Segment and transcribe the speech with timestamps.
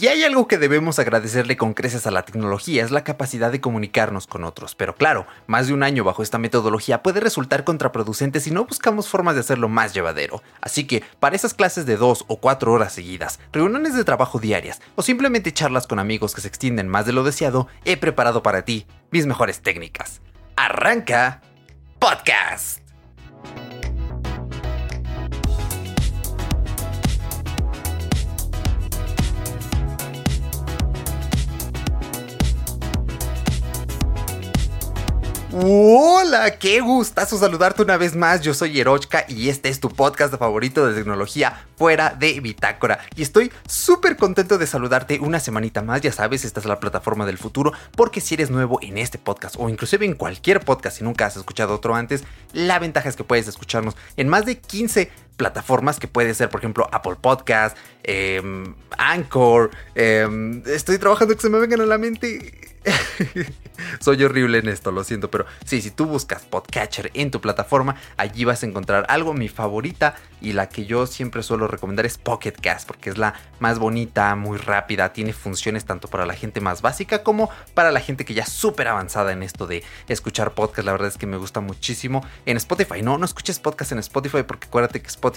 [0.00, 3.60] Si hay algo que debemos agradecerle con creces a la tecnología es la capacidad de
[3.60, 8.40] comunicarnos con otros, pero claro, más de un año bajo esta metodología puede resultar contraproducente
[8.40, 10.42] si no buscamos formas de hacerlo más llevadero.
[10.62, 14.80] Así que, para esas clases de dos o cuatro horas seguidas, reuniones de trabajo diarias
[14.94, 18.64] o simplemente charlas con amigos que se extienden más de lo deseado, he preparado para
[18.64, 20.22] ti mis mejores técnicas.
[20.56, 21.42] Arranca
[21.98, 22.79] Podcast.
[35.52, 38.40] Hola, qué gustazo saludarte una vez más.
[38.40, 43.00] Yo soy Erochka y este es tu podcast favorito de tecnología fuera de Bitácora.
[43.16, 46.02] Y estoy súper contento de saludarte una semanita más.
[46.02, 47.72] Ya sabes, esta es la plataforma del futuro.
[47.96, 51.36] Porque si eres nuevo en este podcast o inclusive en cualquier podcast y nunca has
[51.36, 56.06] escuchado otro antes, la ventaja es que puedes escucharnos en más de 15 plataformas que
[56.06, 59.70] puede ser, por ejemplo, Apple Podcast, em, Anchor.
[59.94, 62.70] Em, estoy trabajando que se me vengan a la mente
[64.00, 67.96] Soy horrible en esto, lo siento, pero sí, si tú buscas Podcatcher en tu plataforma,
[68.16, 69.34] allí vas a encontrar algo.
[69.34, 73.34] Mi favorita y la que yo siempre suelo recomendar es Pocket Cast, porque es la
[73.58, 78.00] más bonita, muy rápida, tiene funciones tanto para la gente más básica como para la
[78.00, 80.86] gente que ya es súper avanzada en esto de escuchar podcast.
[80.86, 82.24] La verdad es que me gusta muchísimo.
[82.46, 85.29] En Spotify, no, no escuches podcast en Spotify porque acuérdate que Spotify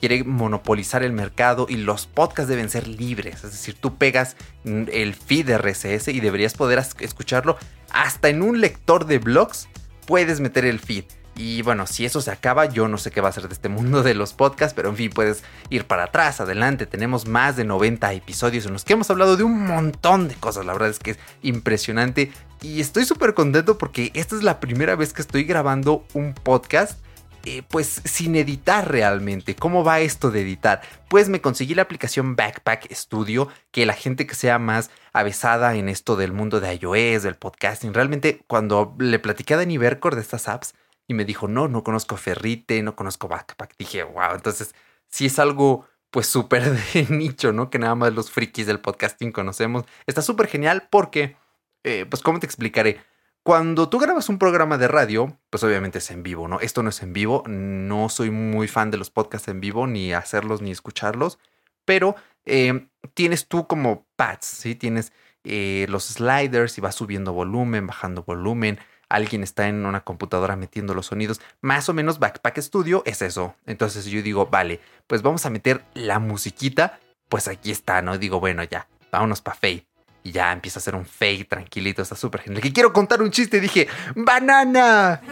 [0.00, 3.44] quiere monopolizar el mercado y los podcasts deben ser libres.
[3.44, 7.56] Es decir, tú pegas el feed de RSS y deberías poder escucharlo
[7.92, 9.68] hasta en un lector de blogs.
[10.06, 11.04] Puedes meter el feed.
[11.36, 13.68] Y bueno, si eso se acaba, yo no sé qué va a ser de este
[13.68, 16.86] mundo de los podcasts, pero en fin, puedes ir para atrás, adelante.
[16.86, 20.64] Tenemos más de 90 episodios en los que hemos hablado de un montón de cosas.
[20.64, 22.30] La verdad es que es impresionante
[22.62, 27.03] y estoy súper contento porque esta es la primera vez que estoy grabando un podcast
[27.44, 29.54] eh, pues sin editar realmente.
[29.54, 30.80] ¿Cómo va esto de editar?
[31.08, 35.88] Pues me conseguí la aplicación Backpack Studio, que la gente que sea más avesada en
[35.88, 40.22] esto del mundo de iOS, del podcasting, realmente cuando le platicé a Dani Bercor de
[40.22, 40.74] estas apps
[41.06, 44.74] y me dijo, no, no conozco Ferrite, no conozco Backpack, dije, wow, entonces
[45.08, 47.70] si es algo pues súper de nicho, ¿no?
[47.70, 49.84] Que nada más los frikis del podcasting conocemos.
[50.06, 51.36] Está súper genial porque,
[51.82, 53.00] eh, pues, ¿cómo te explicaré?
[53.44, 56.60] Cuando tú grabas un programa de radio, pues obviamente es en vivo, ¿no?
[56.60, 60.14] Esto no es en vivo, no soy muy fan de los podcasts en vivo, ni
[60.14, 61.38] hacerlos ni escucharlos,
[61.84, 62.16] pero
[62.46, 64.74] eh, tienes tú como pads, ¿sí?
[64.74, 65.12] Tienes
[65.44, 68.78] eh, los sliders y vas subiendo volumen, bajando volumen,
[69.10, 73.56] alguien está en una computadora metiendo los sonidos, más o menos Backpack Studio es eso.
[73.66, 78.16] Entonces yo digo, vale, pues vamos a meter la musiquita, pues aquí está, ¿no?
[78.16, 79.86] Digo, bueno, ya, vámonos pa' Fade.
[80.24, 82.62] Y ya empieza a hacer un fake tranquilito, está súper genial.
[82.62, 83.86] Que quiero contar un chiste, dije,
[84.16, 85.20] ¡banana!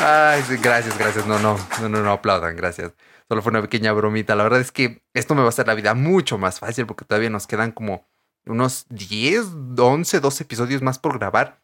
[0.00, 1.26] Ay, gracias, gracias.
[1.26, 2.92] No, no, no, no, no aplaudan, gracias.
[3.28, 4.34] Solo fue una pequeña bromita.
[4.34, 7.04] La verdad es que esto me va a hacer la vida mucho más fácil porque
[7.04, 8.06] todavía nos quedan como
[8.46, 9.46] unos 10,
[9.78, 11.60] 11, 12 episodios más por grabar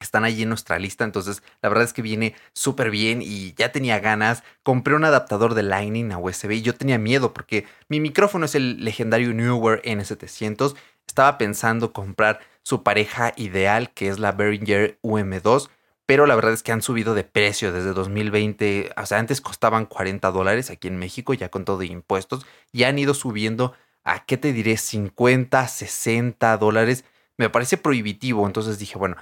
[0.00, 1.04] están allí en nuestra lista.
[1.04, 4.42] Entonces, la verdad es que viene súper bien y ya tenía ganas.
[4.62, 8.54] Compré un adaptador de Lightning a USB y yo tenía miedo porque mi micrófono es
[8.54, 10.76] el legendario Newer N700.
[11.06, 15.70] Estaba pensando comprar su pareja ideal, que es la Behringer UM2.
[16.06, 18.92] Pero la verdad es que han subido de precio desde 2020.
[18.96, 22.46] O sea, antes costaban 40 dólares aquí en México, ya con todo de impuestos.
[22.72, 24.78] Y han ido subiendo a, ¿qué te diré?
[24.78, 27.04] 50, 60 dólares.
[27.36, 28.46] Me parece prohibitivo.
[28.46, 29.16] Entonces dije, bueno,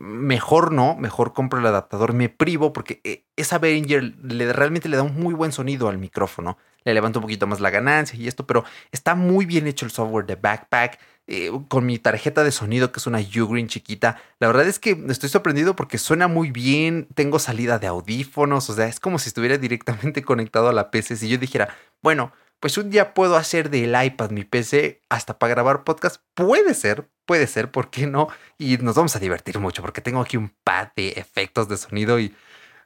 [0.00, 4.96] mejor no, mejor compro el adaptador, me privo porque eh, esa Behringer le, realmente le
[4.96, 8.26] da un muy buen sonido al micrófono, le levanta un poquito más la ganancia y
[8.26, 10.98] esto, pero está muy bien hecho el software de Backpack.
[11.32, 15.00] Eh, con mi tarjeta de sonido, que es una Ugreen chiquita, la verdad es que
[15.10, 19.28] estoy sorprendido porque suena muy bien, tengo salida de audífonos, o sea, es como si
[19.28, 21.14] estuviera directamente conectado a la PC.
[21.14, 21.68] Si yo dijera,
[22.02, 26.22] bueno, pues un día puedo hacer del iPad mi PC hasta para grabar podcast.
[26.34, 28.28] Puede ser, puede ser, ¿por qué no?
[28.58, 32.20] Y nos vamos a divertir mucho porque tengo aquí un pad de efectos de sonido
[32.20, 32.34] y...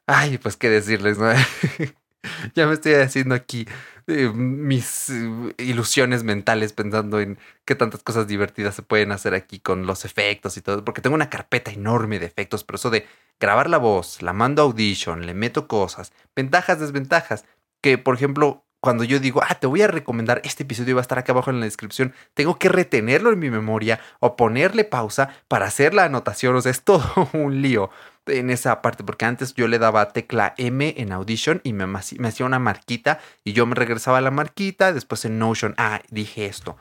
[0.06, 1.32] Ay, pues qué decirles, ¿no?
[2.54, 3.66] ya me estoy haciendo aquí
[4.06, 9.60] eh, mis eh, ilusiones mentales pensando en qué tantas cosas divertidas se pueden hacer aquí
[9.60, 13.06] con los efectos y todo, porque tengo una carpeta enorme de efectos, pero eso de
[13.40, 17.46] grabar la voz, la mando a Audition, le meto cosas, ventajas, desventajas,
[17.80, 21.08] que por ejemplo cuando yo digo, ah, te voy a recomendar, este episodio va a
[21.08, 25.30] estar acá abajo en la descripción, tengo que retenerlo en mi memoria o ponerle pausa
[25.48, 26.54] para hacer la anotación.
[26.54, 27.02] O sea, es todo
[27.32, 27.88] un lío
[28.26, 32.28] en esa parte, porque antes yo le daba tecla M en Audition y me, me
[32.28, 36.44] hacía una marquita y yo me regresaba a la marquita, después en Notion, ah, dije
[36.44, 36.76] esto.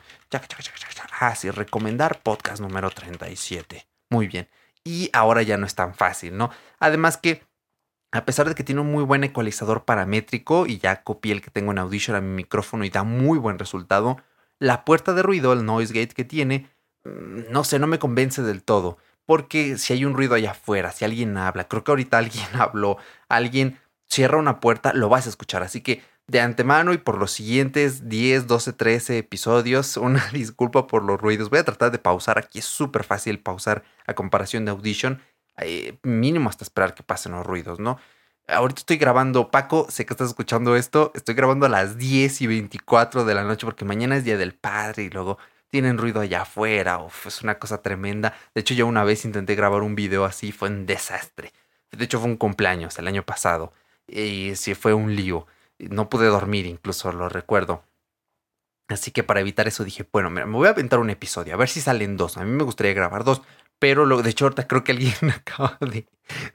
[1.20, 3.86] Ah, sí, recomendar podcast número 37.
[4.10, 4.50] Muy bien.
[4.84, 6.50] Y ahora ya no es tan fácil, ¿no?
[6.78, 7.42] Además que
[8.14, 11.50] a pesar de que tiene un muy buen ecualizador paramétrico y ya copié el que
[11.50, 14.18] tengo en Audition a mi micrófono y da muy buen resultado,
[14.60, 16.70] la puerta de ruido, el noise gate que tiene,
[17.04, 18.98] mm, no sé, no me convence del todo.
[19.26, 22.98] Porque si hay un ruido allá afuera, si alguien habla, creo que ahorita alguien habló,
[23.28, 25.64] alguien cierra una puerta, lo vas a escuchar.
[25.64, 31.02] Así que de antemano y por los siguientes 10, 12, 13 episodios, una disculpa por
[31.02, 31.50] los ruidos.
[31.50, 32.38] Voy a tratar de pausar.
[32.38, 35.20] Aquí es súper fácil pausar a comparación de Audition.
[35.58, 37.98] Eh, mínimo hasta esperar que pasen los ruidos, ¿no?
[38.46, 42.46] Ahorita estoy grabando, Paco, sé que estás escuchando esto, estoy grabando a las 10 y
[42.46, 45.38] 24 de la noche porque mañana es Día del Padre y luego
[45.70, 48.34] tienen ruido allá afuera, Uf, es una cosa tremenda.
[48.54, 51.52] De hecho, yo una vez intenté grabar un video así, fue un desastre.
[51.90, 53.72] De hecho, fue un cumpleaños el año pasado
[54.06, 55.46] y sí fue un lío.
[55.78, 57.82] No pude dormir, incluso lo recuerdo.
[58.88, 61.56] Así que para evitar eso dije, bueno, mira, me voy a aventar un episodio, a
[61.56, 62.36] ver si salen dos.
[62.36, 63.42] A mí me gustaría grabar dos,
[63.84, 66.06] pero lo, de hecho ahorita creo que alguien acaba de,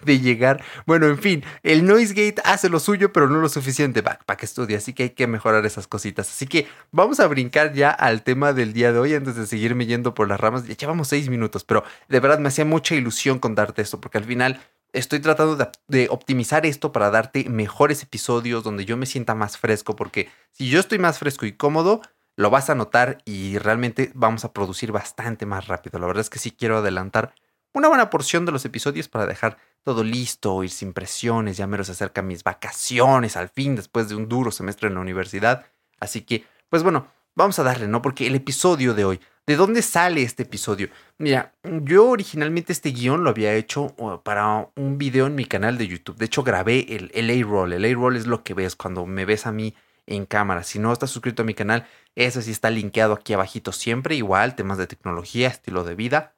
[0.03, 0.63] de, llegar.
[0.87, 4.35] Bueno, en fin, el Noise Gate hace lo suyo, pero no lo suficiente para, para
[4.35, 6.27] que así que hay que mejorar esas cositas.
[6.27, 9.85] Así que vamos a brincar ya al tema del día de hoy antes de seguirme
[9.85, 10.65] yendo por las ramas.
[10.65, 14.23] Ya llevamos seis minutos, pero de verdad me hacía mucha ilusión contarte esto, porque al
[14.23, 14.59] final
[14.91, 15.55] estoy tratando
[15.87, 20.67] de, optimizar esto para darte mejores episodios donde yo me sienta más fresco, porque si
[20.67, 22.01] yo estoy más fresco y cómodo,
[22.39, 25.99] lo vas a notar y realmente vamos a producir bastante más rápido.
[25.99, 27.33] La verdad es que sí quiero adelantar
[27.73, 31.83] una buena porción de los episodios para dejar todo listo, ir sin presiones, ya me
[31.83, 35.65] se acercan mis vacaciones al fin después de un duro semestre en la universidad.
[35.99, 38.01] Así que, pues bueno, vamos a darle, ¿no?
[38.01, 40.89] Porque el episodio de hoy ¿De dónde sale este episodio?
[41.17, 45.75] Mira, yo originalmente este guion lo había hecho uh, para un video en mi canal
[45.79, 46.17] de YouTube.
[46.17, 47.73] De hecho, grabé el, el A-Roll.
[47.73, 49.73] El A-Roll es lo que ves cuando me ves a mí
[50.05, 50.63] en cámara.
[50.63, 54.15] Si no estás suscrito a mi canal, eso sí está linkeado aquí abajito siempre.
[54.15, 56.35] Igual, temas de tecnología, estilo de vida.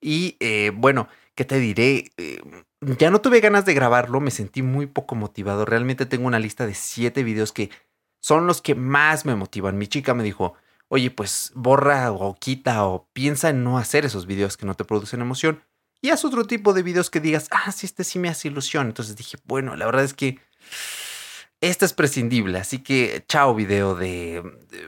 [0.00, 2.12] Y eh, bueno, ¿qué te diré?
[2.16, 2.40] Eh,
[2.80, 5.64] ya no tuve ganas de grabarlo, me sentí muy poco motivado.
[5.64, 7.70] Realmente tengo una lista de siete videos que
[8.20, 9.78] son los que más me motivan.
[9.78, 10.54] Mi chica me dijo,
[10.88, 14.84] oye, pues borra o quita o piensa en no hacer esos videos que no te
[14.84, 15.62] producen emoción
[16.00, 18.86] y haz otro tipo de videos que digas, ah, sí, este sí me hace ilusión.
[18.86, 20.38] Entonces dije, bueno, la verdad es que
[21.60, 24.42] este es prescindible, así que chao video de,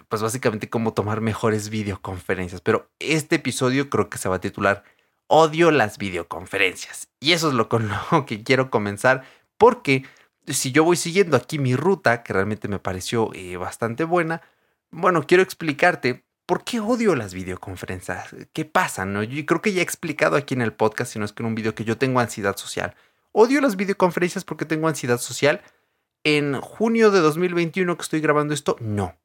[0.08, 2.61] pues básicamente cómo tomar mejores videoconferencias.
[2.61, 4.84] Pero este episodio creo que se va a titular
[5.32, 7.08] Odio las videoconferencias.
[7.20, 9.22] Y eso es lo con lo que quiero comenzar,
[9.58, 10.05] porque
[10.49, 14.43] si yo voy siguiendo aquí mi ruta, que realmente me pareció eh, bastante buena,
[14.90, 18.34] bueno, quiero explicarte por qué odio las videoconferencias.
[18.52, 19.05] ¿Qué pasa?
[19.05, 19.23] No?
[19.23, 21.46] Yo creo que ya he explicado aquí en el podcast, si no es que en
[21.46, 22.96] un video que yo tengo ansiedad social.
[23.31, 25.62] Odio las videoconferencias porque tengo ansiedad social.
[26.25, 29.17] En junio de 2021 que estoy grabando esto, no.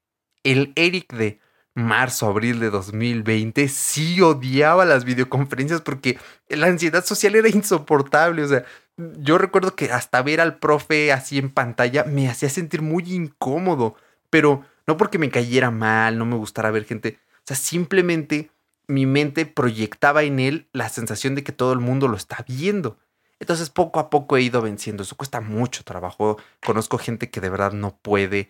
[0.44, 1.40] El Eric de
[1.74, 8.44] marzo, abril de 2020 sí odiaba las videoconferencias porque la ansiedad social era insoportable.
[8.44, 8.66] O sea,
[8.98, 13.96] yo recuerdo que hasta ver al profe así en pantalla me hacía sentir muy incómodo.
[14.30, 17.20] Pero no porque me cayera mal, no me gustara ver gente.
[17.38, 18.52] O sea, simplemente
[18.88, 22.98] mi mente proyectaba en él la sensación de que todo el mundo lo está viendo.
[23.40, 25.04] Entonces poco a poco he ido venciendo.
[25.04, 26.38] Eso cuesta mucho trabajo.
[26.66, 28.50] Conozco gente que de verdad no puede.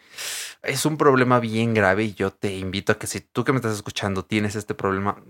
[0.64, 3.58] Es un problema bien grave y yo te invito a que si tú que me
[3.58, 5.24] estás escuchando tienes este problema,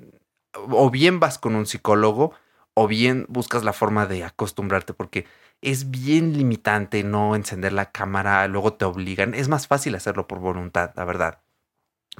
[0.53, 2.33] o bien vas con un psicólogo
[2.73, 5.25] o bien buscas la forma de acostumbrarte porque
[5.61, 9.33] es bien limitante no encender la cámara, luego te obligan.
[9.33, 11.41] Es más fácil hacerlo por voluntad, la verdad.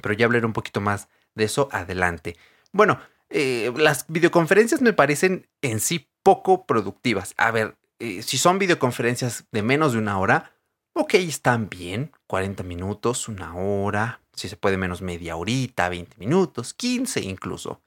[0.02, 2.36] Pero ya hablaré un poquito más de eso adelante.
[2.72, 7.34] Bueno, eh, las videoconferencias me parecen en sí poco productivas.
[7.36, 10.50] A ver, eh, si son videoconferencias de menos de una hora,
[10.92, 12.10] ok, están bien.
[12.26, 17.80] 40 minutos, una hora, si se puede menos media horita, 20 minutos, 15 incluso.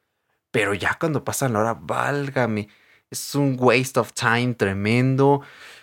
[0.51, 2.69] Pero ya cuando pasan la hora, válgame
[3.11, 5.41] es un waste of time tremendo.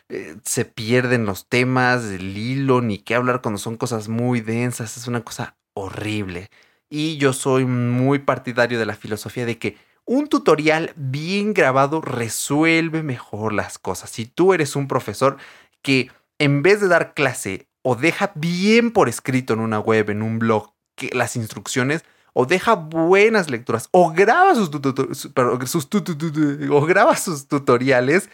[0.08, 4.96] Eh, se pierden los temas, el hilo, ni qué hablar cuando son cosas muy densas.
[4.96, 6.48] Es una cosa horrible.
[6.88, 13.02] Y yo soy muy partidario de la filosofía de que un tutorial bien grabado resuelve
[13.02, 14.08] mejor las cosas.
[14.08, 15.36] Si tú eres un profesor
[15.82, 20.22] que en vez de dar clase o deja bien por escrito en una web, en
[20.22, 27.48] un blog, que las instrucciones, o deja buenas lecturas o graba sus, o graba sus
[27.48, 28.28] tutoriales.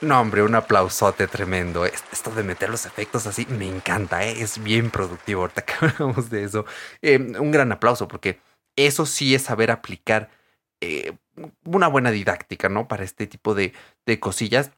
[0.00, 1.84] No, hombre, un aplausote tremendo.
[1.84, 4.40] Esto de meter los efectos así me encanta, ¿eh?
[4.40, 5.42] es bien productivo.
[5.42, 6.64] Ahorita que hablamos de eso,
[7.02, 8.40] em, un gran aplauso porque
[8.76, 10.30] eso sí es saber aplicar
[10.80, 11.12] eh,
[11.64, 12.88] una buena didáctica, ¿no?
[12.88, 13.72] Para este tipo de,
[14.06, 14.70] de cosillas.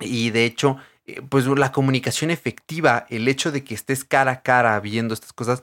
[0.00, 4.42] Y de hecho, eh, pues la comunicación efectiva, el hecho de que estés cara a
[4.42, 5.62] cara viendo estas cosas,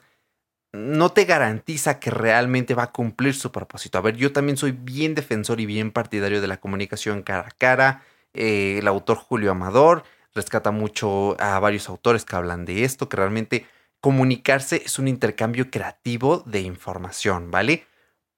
[0.73, 3.97] no te garantiza que realmente va a cumplir su propósito.
[3.97, 7.51] A ver, yo también soy bien defensor y bien partidario de la comunicación cara a
[7.51, 8.03] cara.
[8.33, 10.03] Eh, el autor Julio Amador
[10.33, 13.65] rescata mucho a varios autores que hablan de esto, que realmente
[13.99, 17.85] comunicarse es un intercambio creativo de información, ¿vale?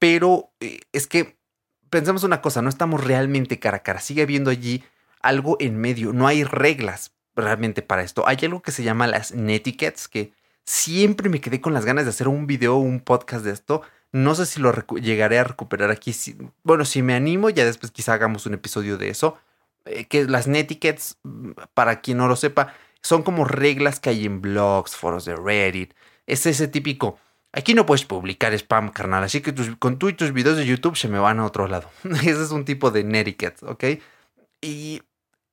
[0.04, 1.38] Pero eh, es que
[1.90, 4.84] pensemos una cosa, no estamos realmente cara a cara, sigue habiendo allí
[5.22, 8.28] algo en medio, no hay reglas realmente para esto.
[8.28, 10.34] Hay algo que se llama las netiquettes, que
[10.66, 13.82] siempre me quedé con las ganas de hacer un video o un podcast de esto.
[14.12, 16.14] No sé si lo llegaré a recuperar aquí.
[16.64, 19.38] bueno, si me animo, ya después quizá hagamos un episodio de eso.
[19.86, 24.26] Eh, que las netiquettes, mm, para quien no lo sepa, son como reglas que hay
[24.26, 25.94] en blogs, foros de Reddit.
[26.28, 27.20] Es ese típico.
[27.54, 29.24] Aquí no puedes publicar spam, carnal.
[29.24, 31.90] Así que con tú y tus videos de YouTube se me van a otro lado.
[32.04, 33.84] ese es un tipo de netiquette, ¿ok?
[34.62, 35.02] Y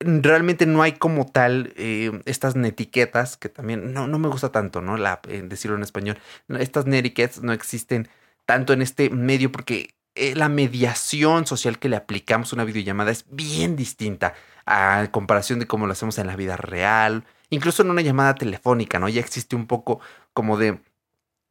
[0.01, 4.81] realmente no hay como tal eh, estas netiquetas, que también no, no me gusta tanto,
[4.81, 4.97] ¿no?
[4.97, 6.19] La, eh, decirlo en español.
[6.49, 8.09] Estas netiquettes no existen
[8.47, 13.11] tanto en este medio porque eh, la mediación social que le aplicamos a una videollamada
[13.11, 17.91] es bien distinta a comparación de cómo lo hacemos en la vida real, incluso en
[17.91, 19.09] una llamada telefónica, ¿no?
[19.09, 20.01] Ya existe un poco
[20.33, 20.81] como de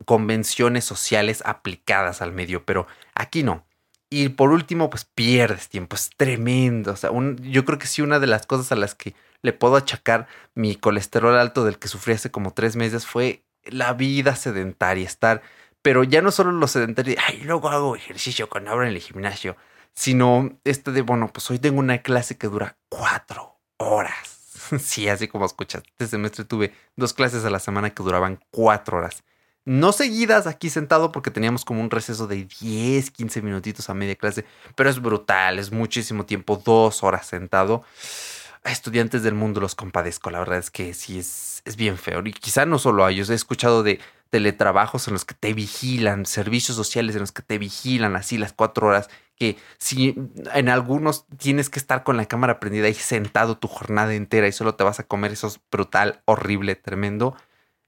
[0.05, 3.65] convenciones sociales aplicadas al medio, pero aquí no.
[4.09, 6.93] Y por último, pues pierdes tiempo, es tremendo.
[6.93, 9.75] O sea, yo creo que sí, una de las cosas a las que le puedo
[9.75, 15.05] achacar mi colesterol alto del que sufrí hace como tres meses fue la vida sedentaria,
[15.05, 15.41] estar,
[15.81, 19.55] pero ya no solo lo sedentario, ay, luego hago ejercicio cuando abro en el gimnasio,
[19.93, 24.37] sino este de, bueno, pues hoy tengo una clase que dura cuatro horas.
[24.79, 28.99] Sí, así como escuchas, este semestre tuve dos clases a la semana que duraban cuatro
[28.99, 29.23] horas
[29.65, 34.15] no seguidas aquí sentado porque teníamos como un receso de 10, 15 minutitos a media
[34.15, 37.83] clase, pero es brutal, es muchísimo tiempo, dos horas sentado.
[38.65, 42.21] Estudiantes del mundo los compadezco, la verdad es que sí es, es bien feo.
[42.25, 43.99] Y quizá no solo a ellos, he escuchado de
[44.29, 48.53] teletrabajos en los que te vigilan, servicios sociales en los que te vigilan así las
[48.53, 50.15] cuatro horas, que si
[50.53, 54.51] en algunos tienes que estar con la cámara prendida y sentado tu jornada entera y
[54.51, 57.35] solo te vas a comer, eso es brutal, horrible, tremendo.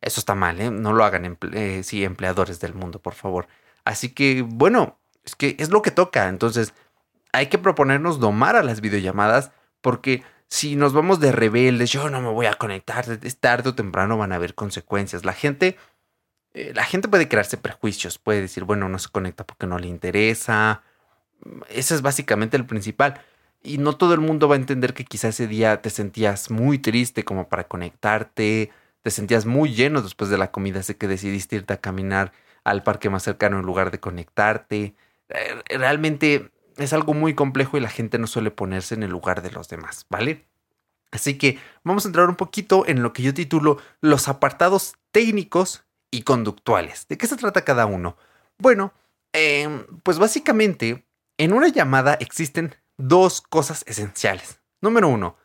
[0.01, 0.72] Eso está mal, ¿eh?
[0.72, 3.48] No lo hagan eh, empleadores del mundo, por favor.
[3.86, 6.27] Así que, bueno, es que es lo que toca.
[6.27, 6.74] Entonces,
[7.31, 12.20] hay que proponernos domar a las videollamadas porque si nos vamos de rebeldes, yo no
[12.20, 13.05] me voy a conectar,
[13.39, 15.24] tarde o temprano van a haber consecuencias.
[15.24, 15.77] La gente,
[16.53, 19.88] eh, la gente puede crearse prejuicios, puede decir, bueno, no se conecta porque no le
[19.88, 20.84] interesa.
[21.70, 23.22] Ese es básicamente el principal.
[23.63, 26.79] Y no todo el mundo va a entender que quizás ese día te sentías muy
[26.79, 31.55] triste como para conectarte te sentías muy lleno después de la comida, así que decidiste
[31.55, 34.96] irte a caminar al parque más cercano en lugar de conectarte.
[35.29, 39.41] Eh, realmente es algo muy complejo y la gente no suele ponerse en el lugar
[39.41, 40.46] de los demás, ¿vale?
[41.12, 45.84] Así que vamos a entrar un poquito en lo que yo titulo los apartados técnicos
[46.10, 47.08] y conductuales.
[47.08, 48.17] ¿De qué se trata cada uno?
[48.58, 48.93] Bueno,
[49.34, 51.05] em, pues básicamente
[51.38, 54.62] en una llamada existen dos cosas esenciales.
[54.79, 55.38] Número uno,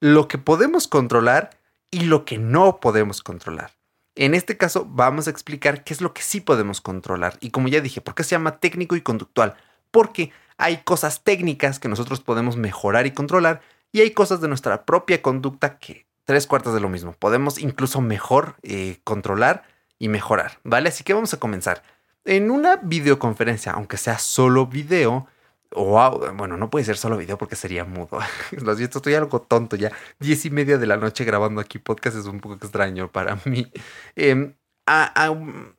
[0.00, 1.55] lo que podemos controlar
[1.90, 3.72] y lo que no podemos controlar.
[4.14, 7.68] En este caso vamos a explicar qué es lo que sí podemos controlar y como
[7.68, 9.54] ya dije, ¿por qué se llama técnico y conductual?
[9.90, 13.60] Porque hay cosas técnicas que nosotros podemos mejorar y controlar
[13.92, 17.12] y hay cosas de nuestra propia conducta que tres cuartas de lo mismo.
[17.12, 19.64] Podemos incluso mejor eh, controlar
[19.98, 20.90] y mejorar, ¿vale?
[20.90, 21.82] Así que vamos a comenzar.
[22.24, 25.28] En una videoconferencia, aunque sea solo video,
[25.72, 28.18] Wow, bueno, no puede ser solo video porque sería mudo.
[28.62, 29.92] Lo siento, estoy algo tonto ya.
[30.18, 33.70] Diez y media de la noche grabando aquí podcast es un poco extraño para mí.
[34.14, 34.54] Em,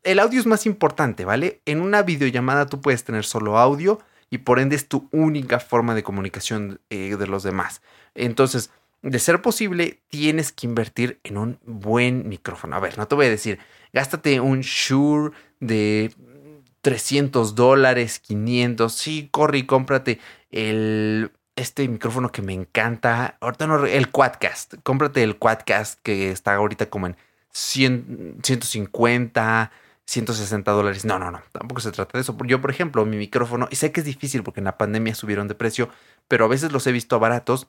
[0.03, 1.62] el audio es más importante, ¿vale?
[1.65, 5.96] En una videollamada tú puedes tener solo audio y por ende es tu única forma
[5.96, 7.82] de comunicación eh, de los demás.
[8.15, 12.75] Entonces, de ser posible, tienes que invertir en un buen micrófono.
[12.75, 13.60] A ver, no te voy a decir,
[13.94, 16.13] gástate un Shure de
[16.88, 18.94] 300 dólares, 500.
[18.94, 23.36] Sí, corre y cómprate el, este micrófono que me encanta.
[23.41, 24.75] Ahorita no, el Quadcast.
[24.84, 27.17] Cómprate el Quadcast que está ahorita como en
[27.51, 29.70] 100, 150,
[30.06, 31.03] 160 dólares.
[31.03, 31.41] No, no, no.
[31.51, 32.38] Tampoco se trata de eso.
[32.46, 35.50] Yo, por ejemplo, mi micrófono, y sé que es difícil porque en la pandemia subieron
[35.50, 35.89] de precio,
[36.29, 37.67] pero a veces los he visto baratos.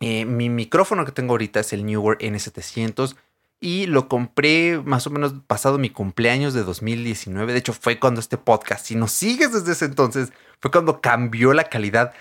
[0.00, 3.16] Eh, mi micrófono que tengo ahorita es el Newer N700
[3.64, 7.50] y lo compré más o menos pasado mi cumpleaños de 2019.
[7.54, 11.54] De hecho, fue cuando este podcast, si nos sigues desde ese entonces, fue cuando cambió
[11.54, 12.12] la calidad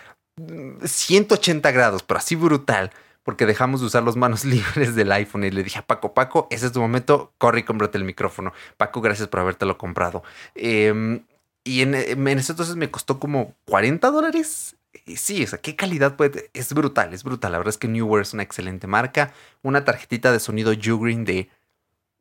[0.82, 2.92] 180 mm, grados, pero así brutal,
[3.24, 6.48] porque dejamos de usar las manos libres del iPhone y le dije a Paco, Paco,
[6.50, 8.54] ese es tu momento, corre y cómprate el micrófono.
[8.78, 10.24] Paco, gracias por habértelo comprado.
[10.56, 11.26] Em,
[11.66, 16.16] y en, en, ese entonces me costó como 40 dólares sí, o sea, qué calidad
[16.16, 16.50] puede.
[16.54, 17.52] Es brutal, es brutal.
[17.52, 19.34] La verdad es que Newer es una excelente marca.
[19.62, 21.50] Una tarjetita de sonido Ugreen de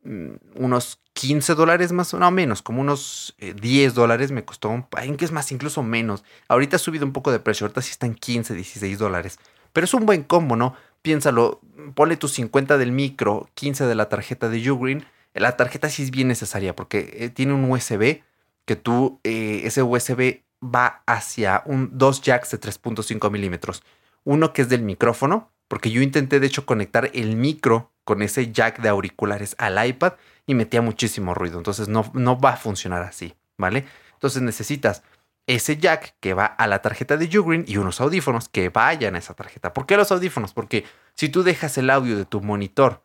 [0.05, 4.89] mm, unos 15 dólares más, no menos, como unos 10 eh, dólares me costó.
[5.03, 6.25] En que es más, incluso menos.
[6.49, 7.67] Ahorita ha subido un poco de precio.
[7.67, 9.39] Ahorita sí está en 15, 16 dólares.
[9.73, 10.75] Pero es un buen combo, ¿no?
[11.03, 11.61] Piénsalo,
[11.95, 16.11] ponle tus 50 del micro, 15 de la tarjeta de Ugreen La tarjeta sí es
[16.13, 18.23] bien necesaria porque eh, tiene un USB
[18.65, 23.83] que tú, eh, ese USB va hacia un, dos jacks de 3.5 milímetros.
[24.25, 28.53] Uno que es del micrófono, porque yo intenté de hecho conectar el micro con ese
[28.53, 30.15] jack de auriculares al iPad
[30.47, 31.59] y metía muchísimo ruido.
[31.59, 33.87] Entonces no, no va a funcionar así, ¿vale?
[34.15, 35.03] Entonces necesitas
[35.47, 39.19] ese jack que va a la tarjeta de Ugreen y unos audífonos que vayan a
[39.19, 39.73] esa tarjeta.
[39.73, 40.53] ¿Por qué los audífonos?
[40.53, 43.03] Porque si tú dejas el audio de tu monitor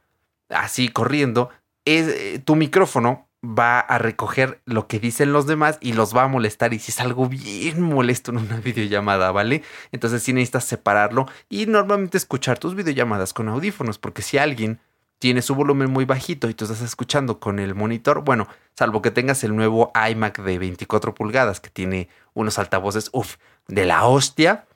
[0.49, 1.49] así corriendo,
[1.85, 6.23] es, eh, tu micrófono va a recoger lo que dicen los demás y los va
[6.23, 6.73] a molestar.
[6.73, 9.63] Y si es algo bien molesto en una videollamada, ¿vale?
[9.91, 14.79] Entonces sí necesitas separarlo y normalmente escuchar tus videollamadas con audífonos, porque si alguien
[15.19, 19.11] tiene su volumen muy bajito y tú estás escuchando con el monitor, bueno, salvo que
[19.11, 24.67] tengas el nuevo iMac de 24 pulgadas que tiene unos altavoces, uff, de la hostia,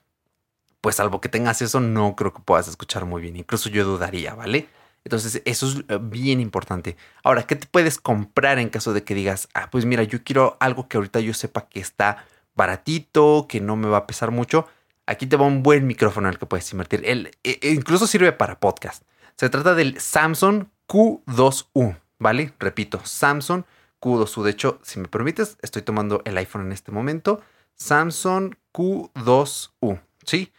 [0.80, 3.36] pues salvo que tengas eso, no creo que puedas escuchar muy bien.
[3.36, 4.68] Incluso yo dudaría, ¿vale?
[5.04, 6.96] Entonces, eso es eh, bien importante.
[7.24, 10.56] Ahora, ¿qué te puedes comprar en caso de que digas, ah, pues mira, yo quiero
[10.60, 14.66] algo que ahorita yo sepa que está baratito, que no me va a pesar mucho?
[15.06, 17.02] Aquí te va un buen micrófono en el que puedes invertir.
[17.04, 19.02] El, e, e incluso sirve para podcast.
[19.36, 22.52] Se trata del Samsung Q2U, ¿vale?
[22.60, 23.64] Repito, Samsung
[24.00, 24.42] Q2U.
[24.42, 27.40] De hecho, si me permites, estoy tomando el iPhone en este momento.
[27.74, 30.52] Samsung Q2U, ¿sí?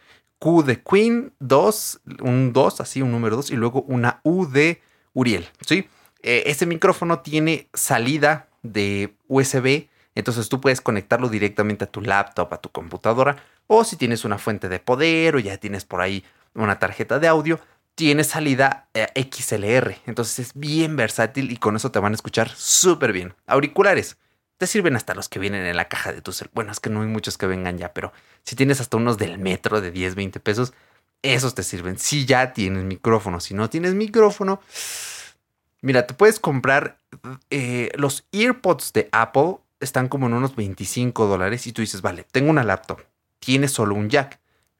[0.44, 4.82] Q de Queen, 2, un 2, así un número 2, y luego una U de
[5.14, 5.88] Uriel, ¿sí?
[6.22, 12.60] Eh, micrófono tiene salida de USB, entonces tú puedes conectarlo directamente a tu laptop, a
[12.60, 13.36] tu computadora,
[13.68, 16.22] o si tienes una fuente de poder o ya tienes por ahí
[16.52, 17.58] una tarjeta de audio,
[17.94, 22.50] tiene salida eh, XLR, entonces es bien versátil y con eso te van a escuchar
[22.50, 23.32] súper bien.
[23.46, 24.18] Auriculares,
[24.56, 26.54] te sirven hasta los que vienen en la caja de tu celular.
[26.54, 28.12] Bueno, es que no hay muchos que vengan ya, pero
[28.44, 30.72] si tienes hasta unos del metro de 10, 20 pesos,
[31.22, 31.98] esos te sirven.
[31.98, 34.60] Si ya tienes micrófono, si no tienes micrófono,
[35.80, 36.98] mira, te puedes comprar
[37.50, 42.24] eh, los earpods de Apple, están como en unos 25 dólares y tú dices, vale,
[42.30, 43.00] tengo una laptop,
[43.38, 44.38] tienes solo un jack.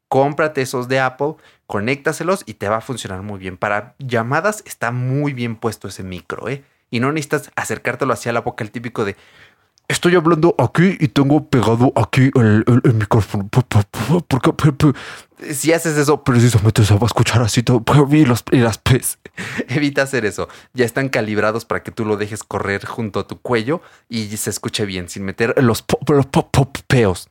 [0.09, 1.35] Cómprate esos de Apple,
[1.67, 3.57] conéctaselos y te va a funcionar muy bien.
[3.57, 6.63] Para llamadas está muy bien puesto ese micro, ¿eh?
[6.91, 9.17] Y no necesitas acercártelo hacia la boca, el típico de,
[9.87, 13.49] Estoy hablando aquí y tengo pegado aquí el, micrófono.
[13.51, 14.93] Porque,
[15.53, 17.85] si haces eso, precisamente se va a escuchar así todo.
[18.11, 19.19] Y, los, y las pes.
[19.69, 20.49] Evita hacer eso.
[20.73, 24.49] Ya están calibrados para que tú lo dejes correr junto a tu cuello y se
[24.49, 25.85] escuche bien, sin meter los
[26.87, 27.29] peos.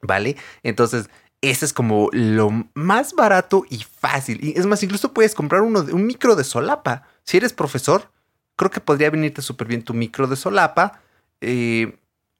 [0.00, 0.36] ¿Vale?
[0.62, 4.38] Entonces, ese es como lo más barato y fácil.
[4.44, 7.08] Y es más, incluso puedes comprar uno, un micro de solapa.
[7.24, 8.12] Si eres profesor,
[8.54, 11.00] creo que podría venirte súper bien tu micro de solapa
[11.40, 11.98] eh,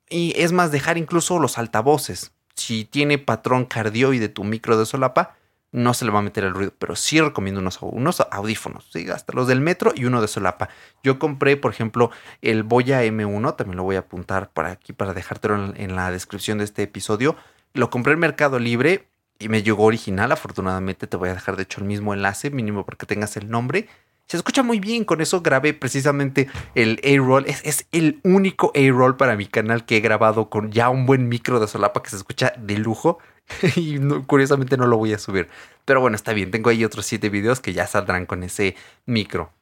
[0.08, 2.32] y es más, dejar incluso los altavoces.
[2.54, 5.36] Si tiene patrón cardioide tu micro de solapa,
[5.72, 9.08] no se le va a meter el ruido, pero sí recomiendo unos, unos audífonos, ¿sí?
[9.08, 10.68] hasta los del metro y uno de solapa.
[11.04, 12.10] Yo compré, por ejemplo,
[12.42, 16.58] el Boya M1, también lo voy a apuntar para aquí para dejártelo en, la descripción
[16.58, 17.36] de este episodio.
[17.72, 19.08] Lo compré en Mercado Libre
[19.38, 22.84] y me llegó original, afortunadamente te voy a dejar de hecho el mismo enlace, mínimo
[22.84, 23.88] para que tengas el nombre.
[24.30, 27.46] Se escucha muy bien, con eso grabé precisamente el A-Roll.
[27.46, 31.58] Es, el único A-Roll para mi canal que he grabado con ya un buen micro
[31.58, 33.18] de solapa que se escucha de lujo.
[33.74, 35.48] y curiosamente no lo voy a subir.
[35.84, 39.52] Pero bueno, está bien, tengo ahí otros siete videos que ya saldrán con ese micro.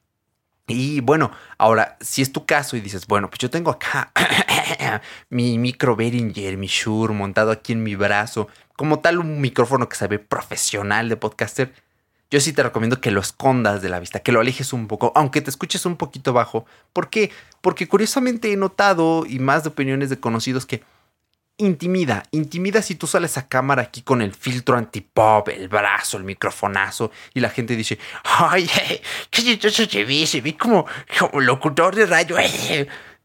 [0.66, 4.12] Y bueno, ahora, si es tu caso y dices, bueno, pues yo tengo acá
[5.30, 9.96] mi micro Behringer, mi Shure montado aquí en mi brazo, como tal un micrófono que
[9.96, 11.72] se ve profesional de podcaster,
[12.30, 15.12] yo sí te recomiendo que lo escondas de la vista, que lo alejes un poco,
[15.14, 16.66] aunque te escuches un poquito bajo.
[16.92, 17.30] ¿Por qué?
[17.60, 20.82] Porque curiosamente he notado, y más de opiniones de conocidos, que
[21.56, 26.24] intimida, intimida si tú sales a cámara aquí con el filtro antipop, el brazo, el
[26.24, 28.68] microfonazo, y la gente dice, ay,
[29.30, 30.86] qué chistoso se ve, se ve como,
[31.18, 32.36] como locutor de radio.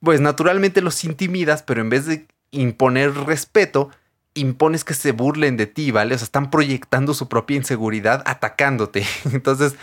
[0.03, 3.89] Pues naturalmente los intimidas, pero en vez de imponer respeto,
[4.35, 6.15] impones que se burlen de ti, ¿vale?
[6.15, 9.05] O sea, están proyectando su propia inseguridad atacándote.
[9.31, 9.75] Entonces,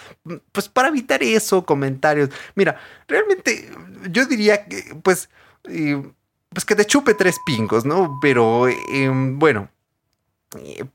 [0.52, 2.30] pues para evitar eso, comentarios.
[2.54, 3.70] Mira, realmente
[4.10, 5.30] yo diría que, pues,
[5.64, 6.02] eh,
[6.48, 8.18] pues que te chupe tres pingos, ¿no?
[8.20, 9.68] Pero, em, bueno,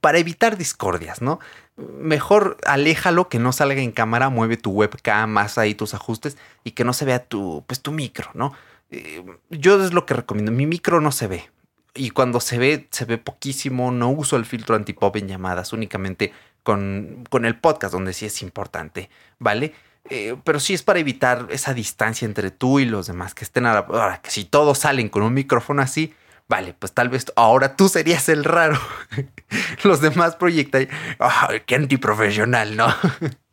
[0.02, 1.40] para evitar discordias, ¿no?
[1.78, 6.72] Mejor aléjalo, que no salga en cámara, mueve tu webcam, más ahí tus ajustes y
[6.72, 8.54] que no se vea tu, pues, tu micro, ¿no?
[8.92, 10.52] Eh, yo es lo que recomiendo.
[10.52, 11.50] Mi micro no se ve,
[11.96, 13.92] y cuando se ve, se ve poquísimo.
[13.92, 18.42] No uso el filtro antipop en llamadas, únicamente con, con el podcast, donde sí es
[18.42, 19.74] importante, ¿vale?
[20.10, 23.66] Eh, pero sí es para evitar esa distancia entre tú y los demás que estén
[23.66, 23.80] a la.
[23.80, 26.14] Ahora, que si todos salen con un micrófono así,
[26.48, 28.80] vale, pues tal vez ahora tú serías el raro.
[29.84, 30.88] los demás proyectan.
[31.18, 32.88] ¡Ay, qué antiprofesional, ¿no?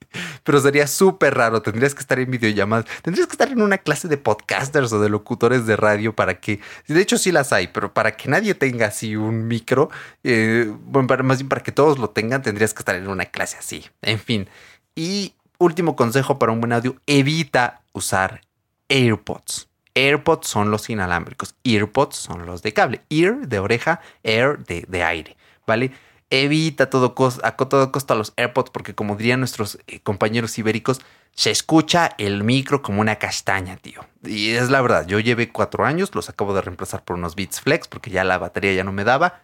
[0.44, 1.62] pero sería súper raro.
[1.62, 2.86] Tendrías que estar en videollamadas.
[3.02, 6.60] Tendrías que estar en una clase de podcasters o de locutores de radio para que,
[6.86, 9.90] de hecho sí las hay, pero para que nadie tenga así un micro,
[10.24, 13.56] eh, bueno, más bien para que todos lo tengan, tendrías que estar en una clase
[13.58, 13.84] así.
[14.02, 14.48] En fin.
[14.94, 18.42] Y último consejo para un buen audio, evita usar
[18.88, 19.68] AirPods.
[19.94, 25.02] AirPods son los inalámbricos, EarPods son los de cable, Ear de oreja, Air de, de
[25.04, 25.92] aire, ¿vale?
[26.32, 30.58] Evita a todo, costo, a todo costo los AirPods porque como dirían nuestros eh, compañeros
[30.58, 31.02] ibéricos,
[31.34, 34.04] se escucha el micro como una castaña, tío.
[34.24, 37.60] Y es la verdad, yo llevé cuatro años, los acabo de reemplazar por unos Beats
[37.60, 39.42] Flex porque ya la batería ya no me daba.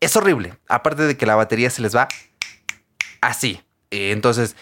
[0.00, 2.08] Es horrible, aparte de que la batería se les va
[3.20, 3.60] así.
[3.90, 4.56] Eh, entonces,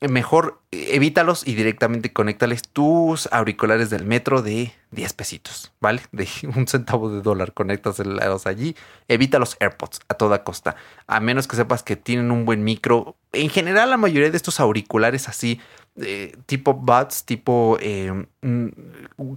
[0.00, 6.02] mejor eh, evítalos y directamente conéctales tus auriculares del metro de 10 pesitos, ¿vale?
[6.12, 8.76] De un centavo de dólar, conéctaselos allí.
[9.08, 13.16] Evita los AirPods a toda costa, a menos que sepas que tienen un buen micro.
[13.32, 15.60] En general, la mayoría de estos auriculares así,
[15.96, 18.68] eh, tipo buds, tipo eh, mm,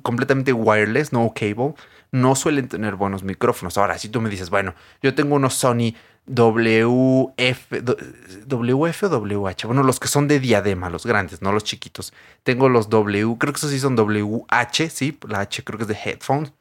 [0.03, 1.73] completamente wireless, no cable,
[2.11, 3.77] no suelen tener buenos micrófonos.
[3.77, 5.93] Ahora, si tú me dices, bueno, yo tengo unos Sony
[6.27, 7.81] WF,
[8.45, 9.65] WF o WH.
[9.65, 12.13] Bueno, los que son de diadema, los grandes, no los chiquitos.
[12.43, 15.87] Tengo los W, creo que esos sí son WH, sí, la H creo que es
[15.87, 16.53] de headphones.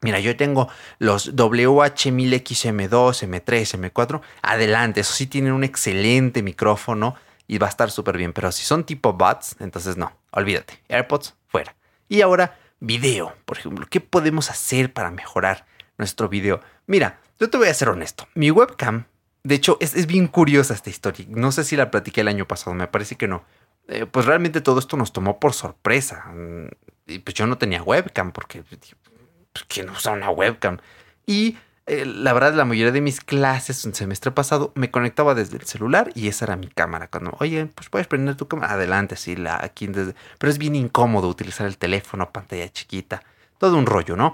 [0.00, 4.20] Mira, yo tengo los WH1000XM2, M3, M4.
[4.42, 7.16] Adelante, eso sí tienen un excelente micrófono
[7.48, 8.32] y va a estar súper bien.
[8.32, 10.80] Pero si son tipo bots, entonces no, olvídate.
[10.88, 11.74] AirPods, fuera.
[12.08, 13.86] Y ahora, video, por ejemplo.
[13.88, 16.60] ¿Qué podemos hacer para mejorar nuestro video?
[16.86, 18.28] Mira, yo te voy a ser honesto.
[18.34, 19.04] Mi webcam,
[19.42, 21.26] de hecho, es, bien curiosa esta historia.
[21.28, 23.44] No sé si la platiqué el año pasado, me parece que no.
[23.88, 26.26] Eh, pues realmente todo esto nos tomó por sorpresa.
[26.34, 26.66] Mm,
[27.06, 28.62] y pues yo no tenía webcam porque...
[28.62, 30.78] Pues, ¿Quién usa una webcam?
[31.26, 31.56] Y
[31.88, 35.64] eh, la verdad, la mayoría de mis clases un semestre pasado me conectaba desde el
[35.64, 37.08] celular y esa era mi cámara.
[37.08, 38.74] Cuando, oye, pues puedes prender tu cámara.
[38.74, 40.14] Adelante, sí, la aquí desde.
[40.38, 43.22] Pero es bien incómodo utilizar el teléfono, pantalla chiquita.
[43.58, 44.32] Todo un rollo, ¿no?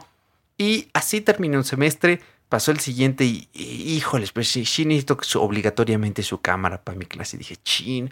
[0.58, 2.20] Y así terminé un semestre
[2.54, 7.34] Pasó el siguiente y, híjoles, pues sí, necesito obligatoriamente su cámara para mi clase.
[7.36, 8.10] Y dije, chin,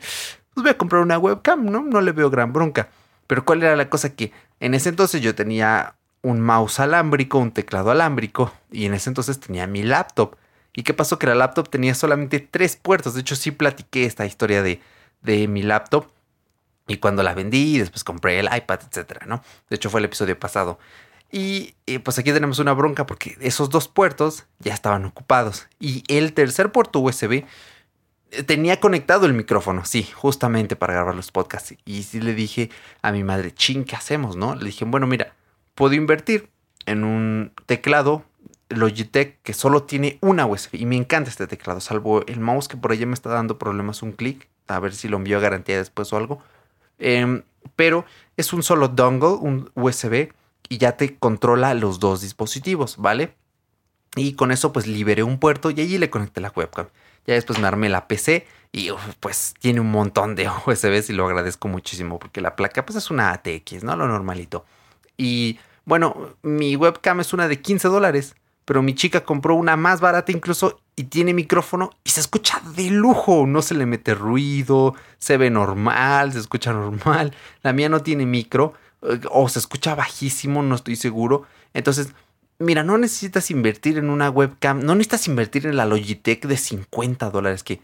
[0.53, 1.83] pues voy a comprar una webcam, ¿no?
[1.83, 2.89] No le veo gran bronca.
[3.29, 4.17] Pero ¿cuál era la cosa?
[4.17, 9.11] Que en ese entonces yo tenía un mouse alámbrico, un teclado alámbrico, y en ese
[9.11, 10.37] entonces tenía mi laptop.
[10.75, 11.19] ¿Y qué pasó?
[11.19, 13.15] Que la laptop tenía solamente tres puertos.
[13.15, 14.81] De hecho, sí platiqué esta historia de,
[15.21, 16.07] de mi laptop.
[16.89, 19.43] Y cuando la vendí, después compré el iPad, etcétera, ¿no?
[19.69, 20.79] De hecho, fue el episodio pasado.
[21.31, 25.67] Y pues aquí tenemos una bronca porque esos dos puertos ya estaban ocupados.
[25.79, 27.45] Y el tercer puerto USB
[28.33, 31.75] eh, tenía conectado el micrófono, sí, justamente para grabar los podcasts.
[31.85, 32.71] Y sí le dije
[33.03, 34.37] a mi madre, ching, ¿qué hacemos?
[34.37, 34.55] ¿No?
[34.55, 35.35] Le dije, bueno, mira,
[35.83, 36.49] puedo invertir
[36.87, 38.25] en un teclado
[38.69, 40.77] Logitech que solo tiene una USB.
[40.77, 44.01] Y me encanta este teclado, salvo el mouse que por allá me está dando problemas
[44.01, 44.49] un clic.
[44.69, 46.41] A ver si lo envío a garantía después o algo.
[47.01, 47.43] Em,
[47.75, 48.05] pero
[48.37, 50.33] es un solo dongle, un USB
[50.69, 53.35] y ya te controla los dos dispositivos, ¿vale?
[54.15, 56.87] Y con eso pues liberé un puerto y allí le conecté la webcam.
[57.27, 61.27] Ya después me armé la PC y pues tiene un montón de USBs y lo
[61.27, 63.97] agradezco muchísimo porque la placa pues es una ATX, ¿no?
[63.97, 64.65] Lo normalito.
[65.17, 70.01] Y bueno, mi webcam es una de 15 dólares, pero mi chica compró una más
[70.01, 74.95] barata incluso y tiene micrófono y se escucha de lujo, no se le mete ruido,
[75.19, 77.35] se ve normal, se escucha normal.
[77.63, 78.75] La mía no tiene micro,
[79.31, 81.45] o se escucha bajísimo, no estoy seguro.
[81.75, 82.15] Entonces,
[82.59, 87.31] mira, no necesitas invertir en una webcam, no necesitas invertir en la Logitech de 50
[87.31, 87.81] dólares, que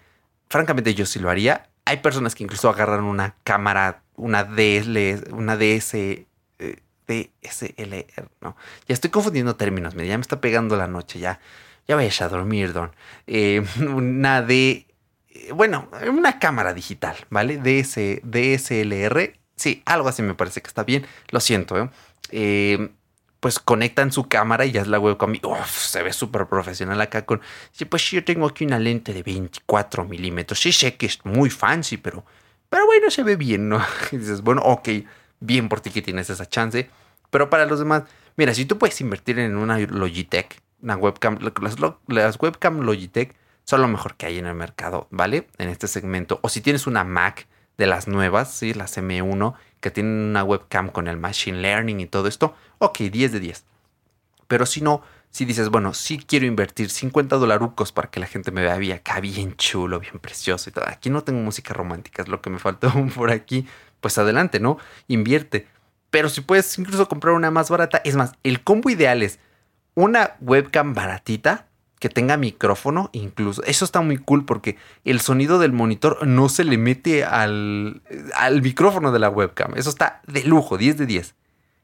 [0.49, 1.69] francamente yo sí lo haría.
[1.85, 6.27] Hay personas que incluso agarran una cámara, una DSL, una DS, eh,
[7.09, 8.57] DSLR, no.
[8.87, 11.41] Ya estoy confundiendo términos, ya me está pegando la noche, ya,
[11.89, 12.93] ya vayas a dormir, don.
[13.27, 14.87] Eh, una de,
[15.55, 17.57] bueno, una cámara digital, ¿vale?
[17.57, 21.05] DS, DSLR Sí, algo así me parece que está bien.
[21.31, 21.91] Lo siento, ¿eh?
[22.31, 22.91] eh
[23.41, 25.35] pues conectan su cámara y ya es la webcam.
[25.45, 27.41] Uf, se ve súper profesional acá con...
[27.71, 30.59] Sí, pues yo tengo aquí una lente de 24 milímetros.
[30.59, 32.25] Sí sé que es muy fancy, pero...
[32.69, 33.81] Pero bueno, se ve bien, ¿no?
[34.13, 34.89] Y dices, bueno, ok,
[35.41, 36.91] bien por ti que tienes esa chance.
[37.31, 38.05] Pero para los demás,
[38.37, 43.89] mira, si tú puedes invertir en una Logitech, una webcam, las, webcam Logitech son lo
[43.89, 45.49] mejor que hay en el mercado, ¿vale?
[45.59, 46.41] En este segmento.
[46.43, 47.47] O si tienes una Mac,
[47.79, 48.75] de las nuevas, ¿sí?
[48.75, 53.33] las M1, que tienen una webcam con el machine learning y todo esto, ok, 10
[53.33, 53.65] de 10.
[54.49, 58.51] Pero si no, si dices, bueno, sí quiero invertir 50 dolarucos para que la gente
[58.51, 60.73] me vea bien acá, bien chulo, bien precioso y.
[60.87, 63.67] Aquí no tengo música romántica, es lo que me faltó por aquí.
[64.01, 64.79] Pues adelante, ¿no?
[65.09, 65.67] Invierte.
[66.11, 69.39] Pero si puedes incluso comprar una más barata, es más, el combo ideal es
[69.95, 71.67] una webcam baratita
[71.99, 73.63] que tenga micrófono incluso.
[73.65, 78.03] Eso está muy cool porque el sonido del monitor no se le mete al,
[78.35, 79.75] al micrófono de la webcam.
[79.77, 81.35] Eso está de lujo, 10 de 10.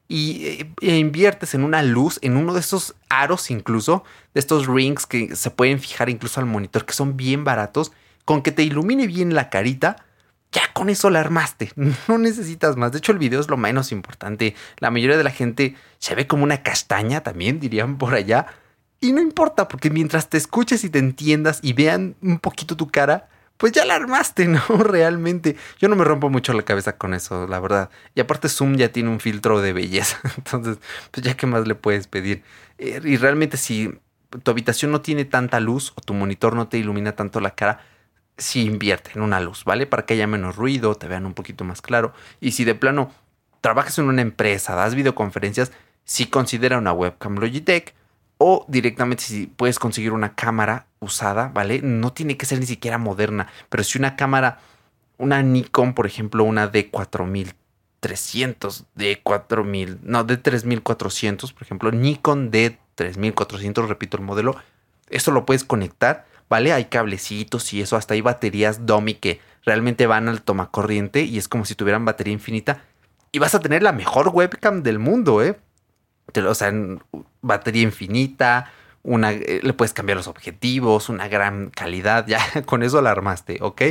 [0.07, 4.67] Y eh, e inviertes en una luz, en uno de esos aros incluso, de estos
[4.67, 7.91] rings que se pueden fijar incluso al monitor, que son bien baratos,
[8.23, 10.04] con que te ilumine bien la carita.
[10.55, 11.73] Ya con eso la armaste,
[12.07, 12.93] no necesitas más.
[12.93, 14.55] De hecho, el video es lo menos importante.
[14.77, 18.47] La mayoría de la gente se ve como una castaña, también dirían por allá
[19.01, 22.87] y no importa, porque mientras te escuches y te entiendas y vean un poquito tu
[22.87, 24.61] cara, pues ya la armaste, ¿no?
[24.79, 25.57] Realmente.
[25.79, 27.89] Yo no me rompo mucho la cabeza con eso, la verdad.
[28.15, 30.19] Y aparte Zoom ya tiene un filtro de belleza.
[30.37, 30.77] Entonces,
[31.11, 32.43] pues ya qué más le puedes pedir.
[32.77, 33.99] Eh, y realmente si
[34.43, 37.85] tu habitación no tiene tanta luz o tu monitor no te ilumina tanto la cara,
[38.37, 39.85] sí invierte en una luz, ¿vale?
[39.87, 42.13] Para que haya menos ruido, te vean un poquito más claro.
[42.39, 43.11] Y si de plano
[43.61, 45.71] trabajas en una empresa, das videoconferencias,
[46.03, 47.95] sí considera una webcam Logitech
[48.37, 51.81] o directamente si puedes conseguir una cámara usada, ¿vale?
[51.81, 54.59] No tiene que ser ni siquiera moderna, pero si una cámara,
[55.17, 57.53] una Nikon, por ejemplo, una D4300,
[58.97, 64.57] D4000, no, D3400, por ejemplo, Nikon D3400, repito el modelo,
[65.09, 66.73] eso lo puedes conectar, ¿vale?
[66.73, 71.47] Hay cablecitos y eso, hasta hay baterías dummy que realmente van al tomacorriente y es
[71.47, 72.83] como si tuvieran batería infinita.
[73.31, 75.57] Y vas a tener la mejor webcam del mundo, ¿eh?
[76.35, 76.73] o sea,
[77.41, 78.71] batería infinita,
[79.03, 83.59] una, eh, le puedes cambiar los objetivos, una gran calidad, ya con eso la armaste,
[83.61, 83.81] ¿ok?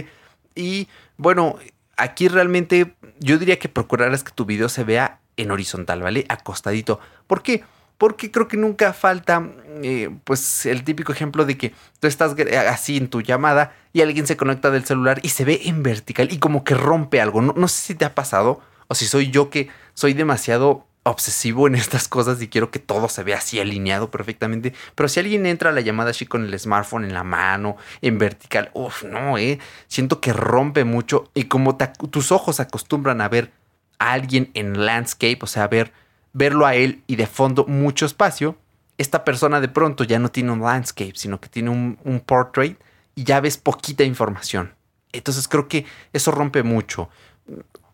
[0.54, 1.56] Y bueno,
[1.96, 6.26] aquí realmente yo diría que procurarás que tu video se vea en horizontal, ¿vale?
[6.28, 7.00] Acostadito.
[7.26, 7.64] ¿Por qué?
[7.98, 9.50] Porque creo que nunca falta,
[9.82, 12.34] eh, pues, el típico ejemplo de que tú estás
[12.68, 16.32] así en tu llamada y alguien se conecta del celular y se ve en vertical
[16.32, 17.40] y como que rompe algo.
[17.40, 21.66] No, no sé si te ha pasado o si soy yo que soy demasiado obsesivo
[21.66, 24.74] en estas cosas y quiero que todo se vea así alineado perfectamente.
[24.94, 28.18] Pero si alguien entra a la llamada así con el smartphone en la mano, en
[28.18, 29.58] vertical, uff, no, eh.
[29.86, 31.30] Siento que rompe mucho.
[31.34, 31.76] Y como
[32.10, 33.52] tus ojos acostumbran a ver
[33.98, 35.92] a alguien en landscape, o sea, ver,
[36.34, 38.56] verlo a él y de fondo mucho espacio,
[38.98, 42.78] esta persona de pronto ya no tiene un landscape, sino que tiene un, un portrait
[43.14, 44.74] y ya ves poquita información.
[45.12, 47.08] Entonces creo que eso rompe mucho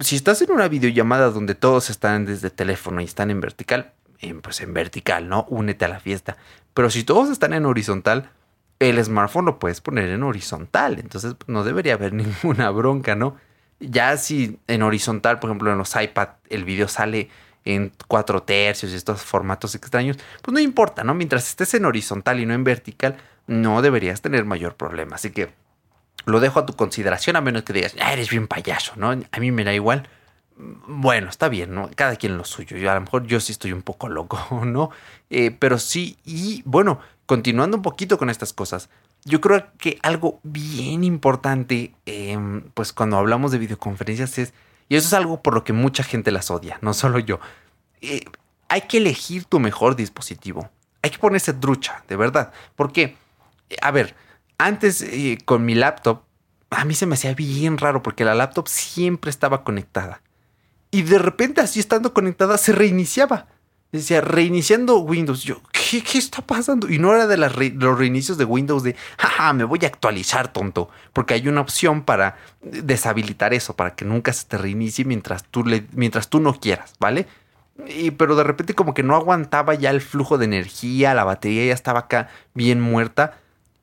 [0.00, 3.92] si estás en una videollamada donde todos están desde teléfono y están en vertical,
[4.42, 5.46] pues en vertical, ¿no?
[5.48, 6.37] Únete a la fiesta.
[6.74, 8.31] Pero si todos están en horizontal,
[8.79, 10.98] el smartphone lo puedes poner en horizontal.
[10.98, 13.37] Entonces no debería haber ninguna bronca, ¿no?
[13.79, 17.29] Ya si en horizontal, por ejemplo, en los iPad el video sale
[17.64, 21.14] en cuatro tercios y estos formatos extraños, pues no importa, ¿no?
[21.14, 25.16] Mientras estés en horizontal y no en vertical, no deberías tener mayor problema.
[25.16, 25.51] Así que
[26.25, 29.11] lo dejo a tu consideración, a menos que digas, ah, eres bien payaso, ¿no?
[29.11, 30.09] A mí me da igual.
[30.57, 31.90] Bueno, está bien, ¿no?
[31.94, 32.77] Cada quien lo suyo.
[32.77, 34.90] Yo a lo mejor yo sí estoy un poco loco, ¿no?
[35.31, 38.90] Eh, pero sí, y bueno, continuando un poquito con estas cosas,
[39.25, 44.55] yo creo que algo bien importante, em, pues cuando hablamos de videoconferencias es,
[44.90, 47.38] y eso es algo por lo que mucha gente las odia, no solo yo,
[48.00, 48.24] eh,
[48.68, 50.68] hay que elegir tu mejor dispositivo.
[51.03, 52.53] Hay que ponerse trucha, de verdad.
[52.74, 53.16] Porque,
[53.81, 54.16] a ver,
[54.59, 56.22] antes eh, con mi laptop,
[56.70, 60.22] a mí se me hacía bien raro porque la laptop siempre estaba conectada.
[60.90, 63.46] Y de repente, así estando conectada, se reiniciaba.
[63.92, 65.44] Decía, reiniciando Windows.
[65.44, 65.62] Yo,
[65.98, 66.88] ¿qué, está pasando?
[66.88, 70.88] Y no era de los reinicios de Windows de, jaja, me voy a actualizar, tonto.
[71.12, 75.64] Porque hay una opción para deshabilitar eso, para que nunca se te reinicie mientras tú,
[75.92, 77.26] mientras tú no quieras, ¿vale?
[78.16, 81.74] Pero de repente como que no aguantaba ya el flujo de energía, la batería ya
[81.74, 83.38] estaba acá bien muerta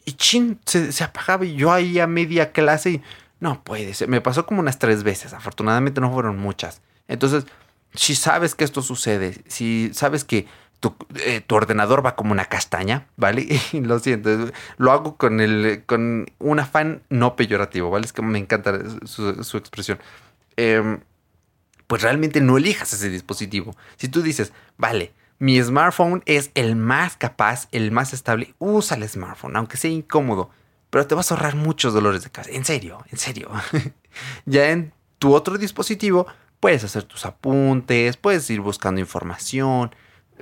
[0.06, 3.02] y chin, se, apagaba y yo ahí a media clase y
[3.42, 4.08] no puede ser.
[4.08, 6.82] Me pasó como unas tres veces, afortunadamente no fueron muchas.
[7.10, 7.46] Entonces,
[7.94, 10.48] si sabes que esto sucede, si sabes que
[10.80, 13.60] tu, eh, ordenador va como una castaña, ¿vale?
[13.74, 18.06] Lo siento, lo hago con, el, con un afán no peyorativo, ¿vale?
[18.06, 20.00] Es que me encanta su, expresión.
[20.56, 21.00] Em,
[21.88, 23.76] pues realmente no elijas ese dispositivo.
[23.96, 28.54] Si tú dices, vale, mi smartphone es el más capaz, el más estable.
[28.60, 30.50] Usa el smartphone, aunque sea incómodo.
[30.90, 32.56] Pero te vas a ahorrar muchos dolores de cabeza.
[32.56, 33.52] En serio, en serio.
[34.46, 36.28] ya en tu otro dispositivo
[36.60, 39.92] puedes hacer tus apuntes, puedes ir buscando información.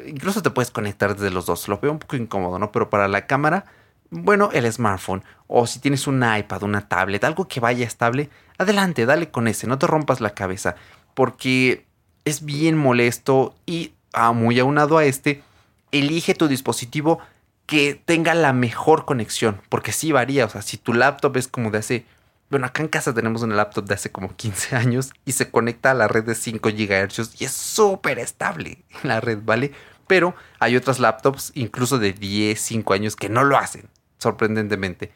[0.06, 1.68] Incluso te puedes conectar desde los dos.
[1.68, 2.72] Lo veo un poco incómodo, ¿no?
[2.72, 3.66] Pero para la cámara,
[4.10, 5.24] bueno, el smartphone.
[5.48, 9.68] O si tienes un iPad, una tablet, algo que vaya estable, adelante, dale con ese.
[9.68, 10.76] No te rompas la cabeza.
[11.14, 11.86] Porque
[12.26, 15.44] es bien molesto y ah, muy aunado a este,
[15.92, 17.20] elige tu dispositivo
[17.66, 21.72] que tenga la mejor conexión, porque sí varía, o sea, si tu laptop es como
[21.72, 22.06] de hace,
[22.50, 25.92] bueno, acá en casa tenemos un laptop de hace como 15 años y se conecta
[25.92, 29.72] a la red de 5 GHz y es súper estable la red, ¿vale?
[30.08, 33.90] Pero hay otras laptops, incluso de 10, 5 años, que no lo hacen.
[34.20, 35.12] sorprendentemente.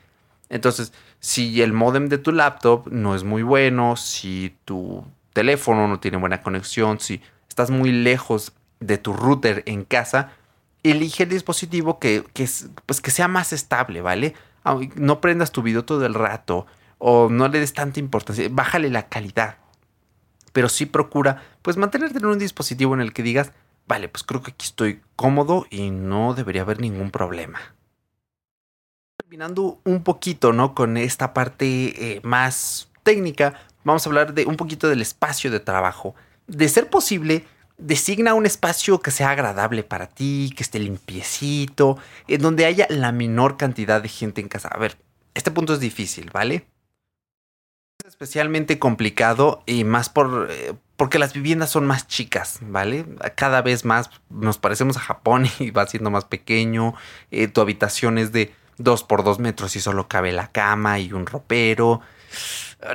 [0.50, 6.00] Entonces, si el modem de tu laptop no es muy bueno, si tu teléfono no
[6.00, 10.32] tiene buena conexión, si estás muy lejos de tu router en casa,
[10.82, 12.24] elige el dispositivo que,
[12.88, 14.34] pues que sea más estable, ¿vale?
[14.96, 16.66] No prendas tu video todo el rato
[17.00, 19.58] o no le des tanta importancia, bájale la calidad.
[20.54, 23.52] Pero sí procura pues mantenerte en un dispositivo en el que digas,
[23.88, 27.60] vale, pues creo que aquí estoy cómodo y no debería haber ningún problema.
[29.18, 30.76] Terminando un poquito, ¿no?
[30.76, 31.66] Con esta parte
[32.16, 36.16] eh, más técnica, vamos a hablar de un poquito del espacio de trabajo.
[36.48, 37.46] De ser posible,
[37.78, 43.12] designa un espacio que sea agradable para ti, que esté limpiecito, en donde haya la
[43.12, 44.68] menor cantidad de gente en casa.
[44.70, 44.98] A ver,
[45.34, 46.66] este punto es difícil, ¿vale?
[48.10, 53.06] Es especialmente complicado y más por, eh, porque las viviendas son más chicas, ¿vale?
[53.36, 56.96] Cada vez más nos parecemos a Japón y va siendo más pequeño.
[57.30, 61.14] Eh, tu habitación es de 2 por 2 metros y solo cabe la cama y
[61.14, 62.02] un ropero.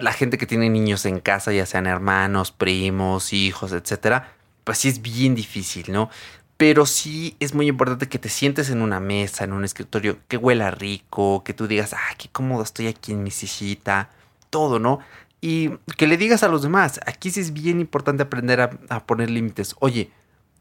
[0.01, 4.33] La gente que tiene niños en casa, ya sean hermanos, primos, hijos, etcétera,
[4.65, 6.11] pues sí es bien difícil, ¿no?
[6.57, 10.39] Pero sí es muy importante que te sientes en una mesa, en un escritorio, que
[10.39, 14.11] huela rico, que tú digas, ah, qué cómodo estoy aquí en mi sillita,
[14.55, 15.01] todo, ¿no?
[15.41, 19.29] Y que le digas a los demás, aquí sí es bien importante aprender a, poner
[19.31, 19.75] límites.
[19.81, 20.13] Oye,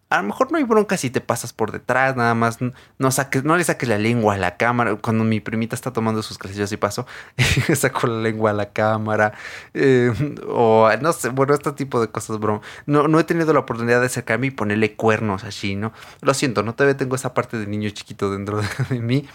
[0.09, 2.57] a lo mejor no hay bronca si te pasas por detrás, nada más
[2.97, 4.95] no, saques, no le saques la lengua a la cámara.
[4.95, 7.05] Cuando mi primita está tomando sus clases, yo así paso,
[7.75, 9.33] saco la lengua a la cámara.
[9.75, 10.11] Eh,
[10.47, 12.63] o no sé, bueno, este tipo de cosas, bro.
[12.87, 15.93] No, no he tenido la oportunidad de acercarme y ponerle cuernos así, ¿no?
[16.21, 19.29] Lo siento, no todavía tengo esa parte de niño chiquito dentro de, mí.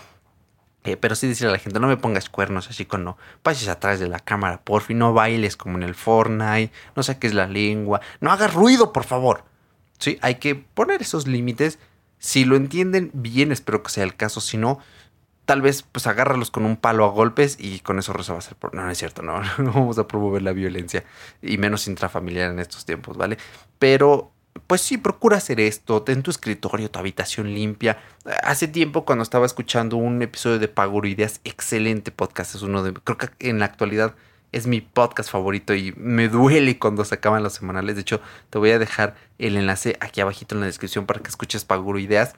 [0.85, 3.99] Eh, pero sí decirle a la gente, no me pongas cuernos así cuando pases atrás
[4.01, 8.01] de la cámara, por fin, no bailes como en el Fortnite, no saques la lengua,
[8.21, 9.45] no hagas ruido, por favor.
[9.99, 10.19] ¿sí?
[10.23, 11.79] Hay que poner esos límites.
[12.19, 14.41] Si lo entienden bien, espero que sea el caso.
[14.41, 14.79] Si no,
[15.45, 18.57] tal vez pues agárralos con un palo a golpes y con eso va a ser...
[18.73, 21.05] No, no es cierto, no, no vamos a promover la violencia
[21.43, 23.39] y menos intrafamiliar en estos tiempos, ¿vale?
[23.79, 24.33] Pero
[24.67, 27.99] pues sí, procura hacer esto, ten tu escritorio, tu habitación limpia.
[28.43, 32.93] Hace tiempo cuando estaba escuchando un episodio de Paguro Ideas, excelente podcast, es uno de,
[32.93, 34.15] creo que en la actualidad
[34.53, 37.97] es mi podcast favorito y me duele cuando se acaban los semanales.
[37.97, 41.29] De hecho, te voy a dejar el enlace aquí abajito en la descripción para que
[41.29, 42.35] escuches Paguro Ideas.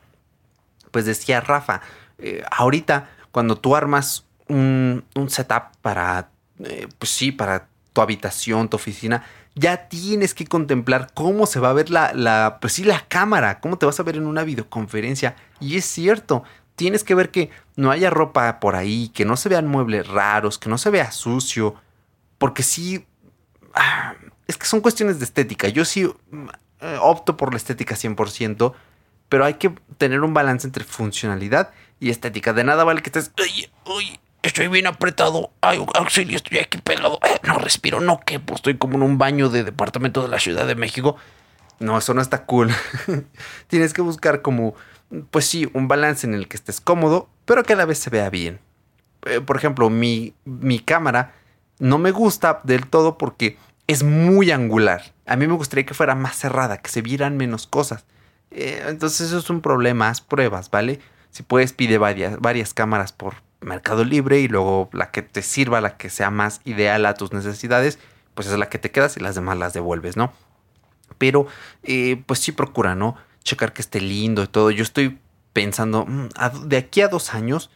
[0.90, 1.82] Pues decía Rafa,
[2.18, 6.30] eh, ahorita cuando tú armas un, setup para,
[6.64, 9.24] eh, pues sí, para tu habitación, tu oficina,
[9.60, 13.60] ya tienes que contemplar cómo se va a ver la, la, pues sí, la cámara,
[13.60, 15.36] cómo te vas a ver en una videoconferencia.
[15.60, 16.44] Y es cierto,
[16.76, 20.56] tienes que ver que no haya ropa por ahí, que no se vean muebles raros,
[20.56, 21.74] que no se vea sucio,
[22.38, 23.04] porque sí,
[23.74, 24.14] ah,
[24.46, 25.68] es que son cuestiones de estética.
[25.68, 26.48] Yo sí mm,
[26.80, 28.72] eh, opto por la estética 100%,
[29.28, 32.54] pero hay que tener un balance entre funcionalidad y estética.
[32.54, 37.18] De nada vale que estés, uy, uy, estoy bien apretado, ay, auxilio, estoy aquí pegado,
[37.26, 40.66] eh, no respiro, no quepo, estoy como en un baño de departamento de la Ciudad
[40.66, 41.16] de México.
[41.78, 42.70] No, eso no está cool.
[43.68, 44.74] Tienes que buscar como,
[45.30, 48.10] pues sí, un balance en el que estés cómodo, pero que a la vez se
[48.10, 48.60] vea bien.
[49.24, 51.32] Eh, por ejemplo, mi, mi cámara
[51.78, 55.14] no me gusta del todo porque es muy angular.
[55.26, 58.04] A mí me gustaría que fuera más cerrada, que se vieran menos cosas.
[58.50, 61.00] Eh, entonces eso es un problema, haz pruebas, ¿vale?
[61.30, 65.80] Si puedes, pide varias, varias cámaras por Mercado Libre y luego la que te sirva,
[65.80, 67.98] la que sea más ideal a tus necesidades,
[68.34, 70.32] pues es la que te quedas y las demás las devuelves, ¿no?
[71.18, 71.46] Pero
[71.82, 73.16] eh, pues sí procura, ¿no?
[73.44, 74.70] Checar que esté lindo y todo.
[74.70, 75.18] Yo estoy
[75.52, 76.28] pensando, mm,
[76.66, 77.70] de aquí a dos años,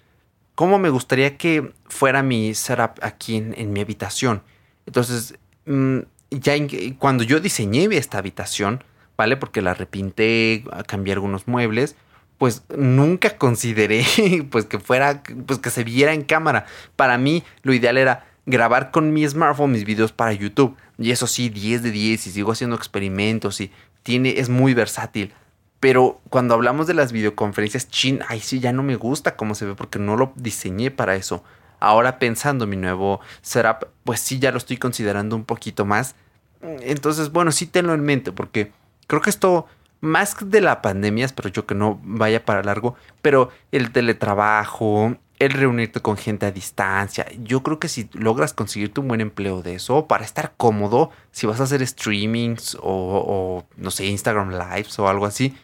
[0.54, 4.42] cómo me gustaría que fuera mi setup aquí en, mi habitación.
[4.86, 5.34] Entonces,
[5.66, 5.98] mm,
[6.30, 6.54] ya
[6.98, 8.84] cuando yo diseñé esta habitación,
[9.16, 9.36] ¿vale?
[9.36, 11.96] Porque la repinté, cambié algunos muebles,
[12.44, 14.04] pues nunca consideré
[14.50, 16.66] pues que fuera, pues que se viera en cámara.
[16.94, 20.76] Para mí lo ideal era grabar con mi smartphone mis videos para YouTube.
[20.98, 25.32] Y eso sí, 10 de 10 y sigo haciendo experimentos y tiene, es muy versátil.
[25.80, 29.64] Pero cuando hablamos de las videoconferencias, chin, ay sí, ya no me gusta cómo se
[29.64, 31.42] ve porque no lo diseñé para eso.
[31.80, 36.14] Ahora pensando en mi nuevo setup, pues sí, ya lo estoy considerando un poquito más.
[36.60, 38.70] Entonces, bueno, sí tenlo en mente porque
[39.06, 39.66] creo que esto,
[40.04, 45.52] más de la pandemia, espero yo que no vaya para largo, pero el teletrabajo, el
[45.52, 47.26] reunirte con gente a distancia.
[47.42, 51.46] Yo creo que si logras conseguirte un buen empleo de eso, para estar cómodo, si
[51.46, 55.56] vas a hacer streamings o, no sé, Instagram Lives o algo así,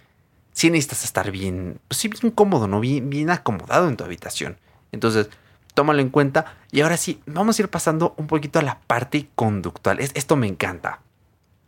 [0.53, 2.81] sí necesitas estar bien, pues sí, bien cómodo, ¿no?
[2.81, 4.59] Bien, bien acomodado en tu habitación.
[4.93, 5.31] Entonces,
[5.75, 6.57] tómalo en cuenta.
[6.73, 10.01] Y ahora sí, vamos a ir pasando un poquito a la parte conductual.
[10.01, 11.01] esto me encanta.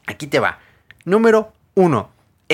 [0.06, 0.58] Aquí te va.
[1.04, 2.10] Número uno,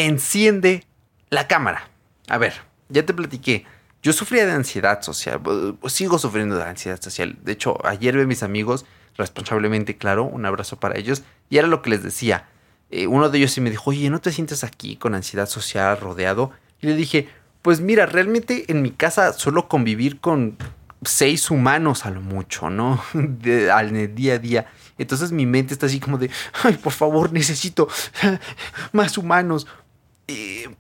[0.07, 0.85] enciende
[1.31, 1.89] la cámara.
[2.29, 2.55] A ver,
[2.89, 3.67] ya te platiqué
[4.03, 5.41] yo sufría de ansiedad social,
[5.87, 7.37] sigo sufriendo de ansiedad social.
[7.43, 8.87] De hecho, ayer vi a mis amigos,
[9.17, 12.49] responsablemente, claro, un abrazo para ellos, y era lo que les decía.
[12.91, 15.99] Eh, uno de ellos sí me dijo, oye, ¿no te sientes aquí con ansiedad social
[15.99, 16.53] rodeado?
[16.81, 17.29] Y le dije,
[17.61, 20.57] pues mira, realmente en mi casa suelo convivir con
[21.05, 23.03] seis humanos a lo mucho, ¿no?
[23.13, 24.67] De, al día a día.
[24.97, 26.31] Entonces mi mente está así como de,
[26.63, 27.89] ay, por favor, necesito
[28.93, 29.67] más humanos.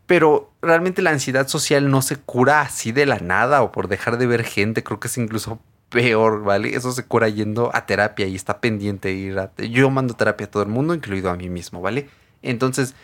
[0.06, 4.18] Pero realmente la ansiedad social no se cura así de la nada o por dejar
[4.18, 4.82] de ver gente.
[4.82, 6.74] Creo que es incluso peor, ¿vale?
[6.74, 9.52] Eso se cura yendo a terapia y está pendiente ir a...
[9.56, 12.08] Yo mando terapia a todo el mundo, incluido a mí mismo, ¿vale?
[12.42, 12.94] Entonces,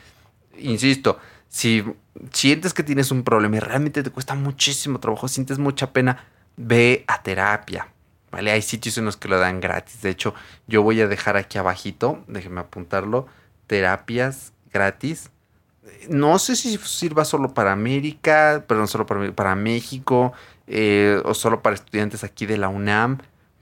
[0.59, 1.19] insisto,
[1.49, 1.85] si
[2.33, 6.27] sientes que tienes un problema y realmente te cuesta muchísimo trabajo, sientes mucha pena,
[6.57, 7.89] ve a terapia.
[8.31, 8.51] ¿Vale?
[8.51, 10.03] Hay sitios en los que lo dan gratis.
[10.03, 10.35] De hecho,
[10.67, 13.29] yo voy a dejar aquí abajito, déjenme apuntarlo,
[13.69, 15.31] terapias gratis.
[16.09, 20.33] No sé si sirva solo para América, pero no solo para, para México,
[20.67, 23.19] eh, o solo para estudiantes aquí de la UNAM.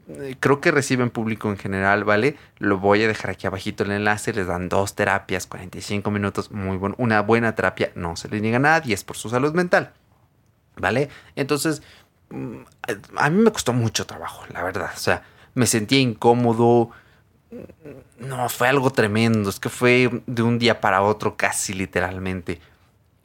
[0.09, 2.37] Eh, creo que reciben público en general, ¿vale?
[2.59, 4.33] Lo voy a dejar aquí abajito el enlace.
[4.33, 6.95] Les dan dos terapias, 45 minutos, muy bueno.
[6.99, 9.93] Una buena terapia, no se le niega a nadie, es por su salud mental.
[10.77, 11.09] ¿Vale?
[11.37, 11.83] Entonces,
[13.17, 14.91] a mí me costó mucho trabajo, la verdad.
[14.95, 15.23] O sea,
[15.55, 16.91] me sentía incómodo.
[18.19, 19.51] No, fue algo tremendo.
[19.51, 22.61] Es que fue de un día para otro, casi literalmente.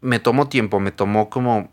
[0.01, 1.69] Me tomó tiempo, me tomó como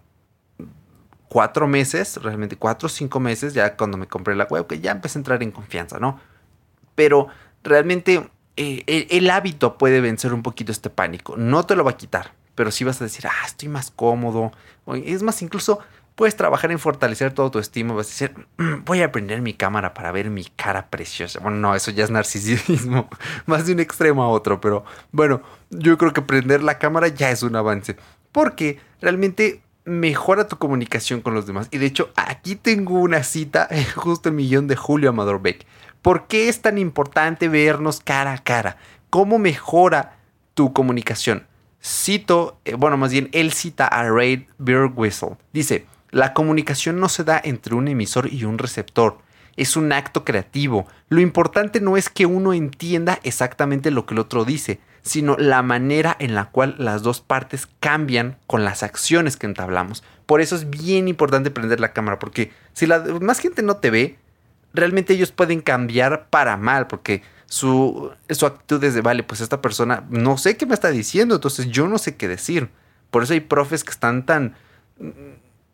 [1.29, 4.93] cuatro meses, realmente cuatro o cinco meses, ya cuando me compré la web, que ya
[4.93, 6.21] empecé a entrar en confianza, ¿no?
[6.95, 7.27] Pero
[7.65, 11.37] realmente eh, el, el, hábito puede vencer un poquito este pánico.
[11.37, 14.53] No te lo va a quitar, pero sí vas a decir, ah, estoy más cómodo.
[14.87, 15.81] Es más, incluso
[16.15, 17.95] puedes trabajar en fortalecer todo tu estima.
[17.95, 21.41] Vas a decir, mm, voy a prender mi cámara para ver mi cara preciosa.
[21.41, 23.09] Bueno, no, eso ya es narcisismo,
[23.47, 27.31] más de un extremo a otro, pero bueno, yo creo que prender la cámara ya
[27.31, 27.97] es un avance,
[28.33, 31.69] porque realmente mejora tu comunicación con los demás.
[31.71, 35.67] Y de hecho, aquí tengo una cita justo el millón de Julio Amador Beck.
[36.03, 38.77] ¿Por qué es tan importante vernos cara a cara?
[39.11, 40.17] ¿Cómo mejora
[40.55, 41.47] tu comunicación?
[41.83, 45.37] Cito, eh, bueno, más bien, él cita a Ray Birgwhistle.
[45.53, 49.19] Dice, la comunicación no se da entre un emisor y un receptor.
[49.57, 50.87] Es un acto creativo.
[51.09, 55.63] Lo importante no es que uno entienda exactamente lo que el otro dice, sino la
[55.63, 60.05] manera en la cual las dos partes cambian con las acciones que entablamos.
[60.25, 63.91] Por eso es bien importante prender la cámara, porque si la más gente no te
[63.91, 64.17] ve,
[64.73, 69.61] realmente ellos pueden cambiar para mal, porque su, su actitud es de, vale, pues esta
[69.61, 72.71] persona no sé qué me está diciendo, entonces yo no sé qué decir.
[73.11, 74.55] Por eso hay profes que están tan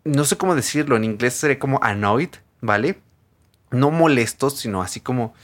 [0.04, 2.30] no sé cómo decirlo, en inglés sería como annoyed,
[2.60, 3.00] ¿vale?
[3.70, 5.34] No molestos, sino así como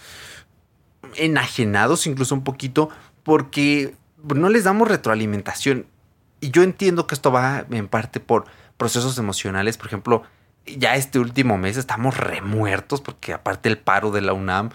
[1.17, 2.91] enajenados incluso un poquito
[3.23, 3.95] porque
[4.35, 5.87] no les damos retroalimentación.
[6.41, 8.45] Y yo entiendo que esto va en parte por
[8.77, 10.23] procesos emocionales, por ejemplo,
[10.67, 14.71] ya este último mes estamos remuertos porque aparte el paro de la UNAM,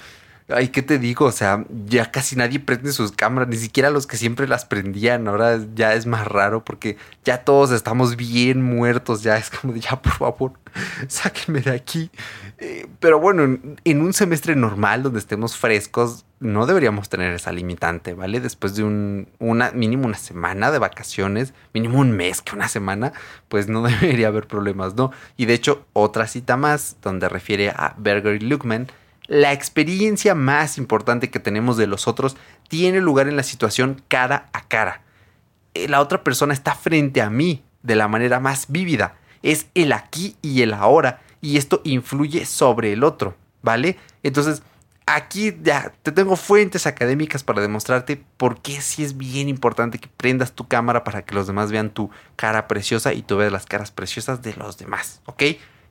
[0.54, 1.26] Ay, ¿qué te digo?
[1.26, 5.28] O sea, ya casi nadie prende sus cámaras, ni siquiera los que siempre las prendían.
[5.28, 9.24] Ahora ya es más raro porque ya todos estamos bien muertos.
[9.24, 10.54] Ya es como de, ya, por favor,
[11.08, 12.12] sáquenme de aquí.
[12.58, 18.14] Eh, pero bueno, en, un semestre normal donde estemos frescos, no deberíamos tener esa limitante,
[18.14, 18.39] ¿vale?
[18.39, 23.14] Después de un una, mínimo una semana de vacaciones, mínimo un mes que una semana,
[23.49, 25.12] pues no debería haber problemas, ¿no?
[25.38, 28.88] Y de hecho, otra cita más donde refiere a Berger y Luckman
[29.32, 32.36] la experiencia más importante que tenemos de los otros
[32.68, 35.04] tiene lugar en la situación cara a cara.
[35.74, 39.16] Eh, la otra persona está frente a mí de la manera más vívida.
[39.42, 41.22] Es el aquí y el ahora.
[41.40, 43.98] Y esto influye sobre el otro, ¿vale?
[44.22, 44.64] Entonces,
[45.06, 50.10] aquí ya te tengo fuentes académicas para demostrarte por qué sí es bien importante que
[50.10, 53.66] prendas tu cámara para que los demás vean tu cara preciosa y tú veas las
[53.66, 55.44] caras preciosas de los demás, ¿ok?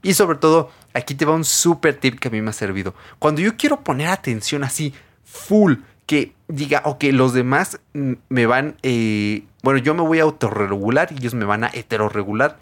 [0.03, 2.95] Y sobre todo, aquí te va un super tip que a mí me ha servido.
[3.19, 4.95] Cuando yo quiero poner atención así,
[5.25, 5.75] full,
[6.07, 11.17] que diga, ok, los demás me van, eh, bueno, yo me voy a autorregular y
[11.17, 12.59] ellos me van a heterorregular,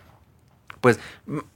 [0.81, 0.99] pues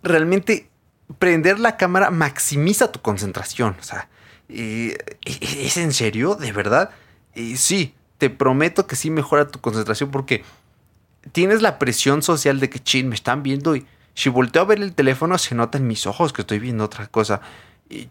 [0.03, 0.71] realmente
[1.19, 3.77] prender la cámara maximiza tu concentración.
[3.79, 4.09] O sea,
[4.49, 6.35] eh, ¿es en serio?
[6.35, 6.91] ¿De verdad?
[7.35, 10.45] Eh, sí, te prometo que sí mejora tu concentración porque
[11.33, 14.81] tienes la presión social de que, chin, me están viendo y si volteo a ver
[14.81, 17.41] el teléfono, se nota en mis ojos que estoy viendo otra cosa.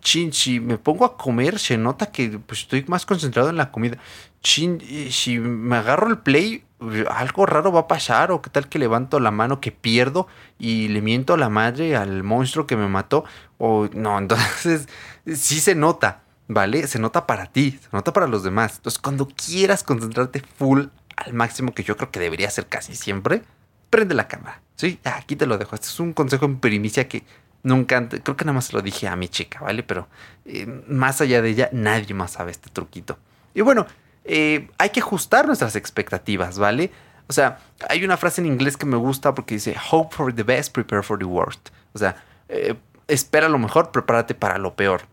[0.02, 3.72] Chin, si me pongo a comer, se nota que pues, estoy más concentrado en la
[3.72, 3.98] comida.
[4.42, 4.82] Chin,
[5.12, 6.64] si me agarro el play,
[7.10, 8.32] algo raro va a pasar.
[8.32, 10.28] O qué tal que levanto la mano que pierdo
[10.60, 13.24] y le miento a la madre, al monstruo que me mató.
[13.58, 14.88] O no, entonces
[15.26, 16.88] sí se nota, ¿vale?
[16.88, 18.78] Se nota para ti, se nota para los demás.
[18.78, 20.86] Entonces, cuando quieras concentrarte full
[21.16, 23.44] al máximo, que yo creo que debería ser casi siempre,
[23.92, 24.62] prende la cámara.
[24.76, 25.76] Sí, aquí te lo dejo.
[25.76, 27.24] Este es un consejo en primicia que
[27.62, 29.84] nunca, creo que nada más lo dije a mi chica, ¿vale?
[29.84, 30.08] Pero
[30.46, 33.20] eh, más allá de ella, nadie más sabe este truquito.
[33.54, 33.86] Y bueno,
[34.24, 36.92] eh, hay que ajustar nuestras expectativas, ¿vale?
[37.28, 40.44] O sea, hay una frase en inglés que me gusta porque dice, hope for the
[40.44, 41.70] best, prepare for the worst.
[41.94, 42.76] O sea, eh,
[43.08, 45.04] espera lo mejor, prepárate para lo peor.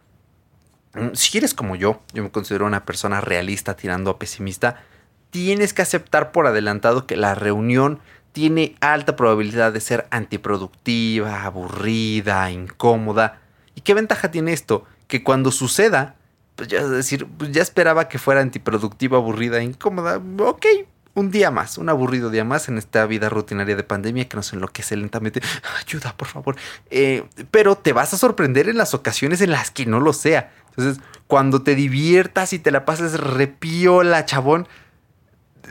[0.95, 4.83] Mm, si eres como yo, yo me considero una persona realista tirando a pesimista,
[5.31, 8.01] tienes que aceptar por adelantado que la reunión
[8.33, 13.41] tiene alta probabilidad de ser antiproductiva, aburrida, incómoda.
[13.75, 14.85] ¿Y qué ventaja tiene esto?
[15.07, 16.17] Que cuando suceda,
[16.57, 20.21] pues ya decir, pues ya esperaba que fuera antiproductiva, aburrida, incómoda.
[20.39, 20.67] Ok,
[21.15, 24.53] un día más, un aburrido día más en esta vida rutinaria de pandemia que nos
[24.53, 25.41] enloquece lentamente.
[25.81, 26.57] Ayuda, por favor.
[26.91, 30.53] Eh, pero te vas a sorprender en las ocasiones en las que no lo sea.
[30.71, 34.69] Entonces, cuando te diviertas y te la pases repiola, chabón,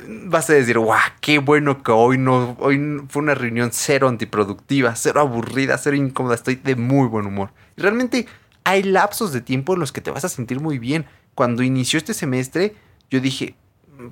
[0.08, 4.96] vas a decir, guau, qué bueno que hoy no, hoy fue una reunión cero antiproductiva,
[4.96, 7.52] cero aburrida, cero incómoda, estoy de muy buen humor.
[7.76, 8.28] Y realmente
[8.64, 11.06] hay lapsos de tiempo en los que te vas a sentir muy bien.
[11.36, 12.76] Cuando inició este semestre,
[13.10, 13.56] yo dije,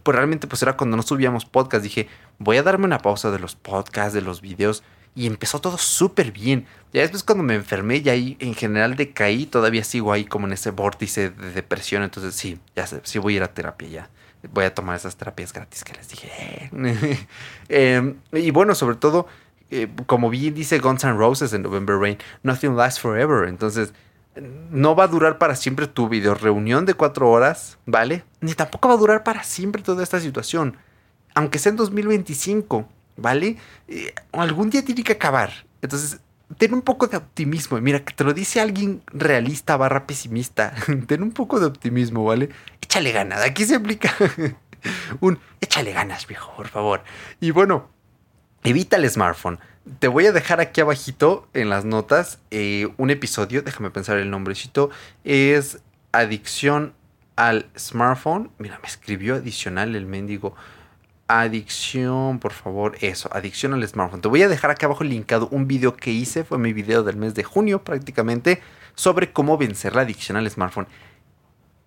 [0.03, 2.07] pues realmente pues era cuando no subíamos podcast, dije,
[2.39, 4.83] voy a darme una pausa de los podcasts, de los videos,
[5.15, 6.65] y empezó todo súper bien.
[6.93, 10.53] Ya después cuando me enfermé y ahí en general decaí, todavía sigo ahí como en
[10.53, 14.09] ese vórtice de depresión, entonces sí, ya sé, sí voy a ir a terapia ya.
[14.53, 16.69] Voy a tomar esas terapias gratis que les dije.
[17.69, 19.27] Em, y bueno, sobre todo,
[19.71, 23.47] eh, como bien dice Guns N' Roses en November Rain, nothing lasts forever.
[23.47, 23.93] Entonces,
[24.71, 28.23] no va a durar para siempre tu video reunión de cuatro horas, ¿vale?
[28.41, 30.77] Ni tampoco va a durar para siempre toda esta situación.
[31.33, 32.87] Aunque sea en 2025,
[33.17, 33.57] ¿vale?
[33.87, 35.51] Eh, algún día tiene que acabar.
[35.81, 36.19] Entonces,
[36.57, 37.79] ten un poco de optimismo.
[37.79, 40.73] Mira, que te lo dice alguien realista barra pesimista.
[41.07, 42.49] ten un poco de optimismo, ¿vale?
[42.95, 43.41] Échale ganas.
[43.41, 44.15] Aquí se aplica
[45.19, 47.03] un échale ganas, viejo, por favor.
[47.41, 47.89] Y bueno,
[48.63, 49.59] evita el smartphone.
[49.99, 54.31] Te voy a dejar aquí abajito en las notas eh, un episodio, déjame pensar el
[54.31, 54.91] nombrecito,
[55.25, 55.79] es
[56.13, 56.93] adicción
[57.35, 58.49] al smartphone.
[58.59, 60.55] Mira, me escribió adicional el mendigo.
[61.27, 64.21] Adicción, por favor, eso, adicción al smartphone.
[64.21, 67.17] Te voy a dejar aquí abajo linkado un video que hice, fue mi video del
[67.17, 68.61] mes de junio prácticamente,
[68.95, 70.87] sobre cómo vencer la adicción al smartphone.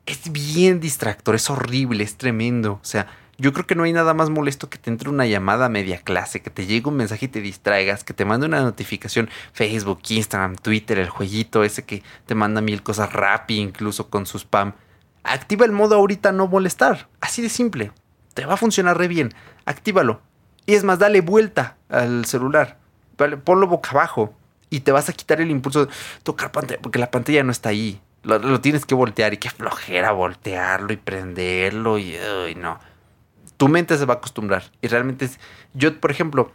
[0.09, 2.81] Es bien distractor, es horrible, es tremendo.
[2.83, 3.07] O sea,
[3.37, 6.41] yo creo que no hay nada más molesto que te entre una llamada media clase,
[6.41, 10.57] que te llegue un mensaje y te distraigas, que te mande una notificación Facebook, Instagram,
[10.57, 14.73] Twitter, el jueguito ese que te manda mil cosas rápido, incluso con su spam.
[15.23, 17.93] Activa el modo ahorita no molestar, así de simple
[18.39, 19.35] te va a funcionar re bien.
[19.65, 20.21] Actívalo.
[20.65, 22.79] Y es más, dale vuelta al celular.
[23.43, 24.33] Ponlo boca abajo.
[24.71, 25.93] Y te vas a quitar el impulso de
[26.23, 26.81] tocar pantalla.
[26.81, 28.01] Porque la pantalla no está ahí.
[28.23, 29.35] Lo, tienes que voltear.
[29.35, 31.99] Y qué flojera voltearlo y prenderlo.
[31.99, 32.17] Y
[32.57, 32.79] no.
[33.57, 34.65] Tu mente se va a acostumbrar.
[34.83, 35.41] Y realmente es.
[35.75, 36.53] Yo, por ejemplo,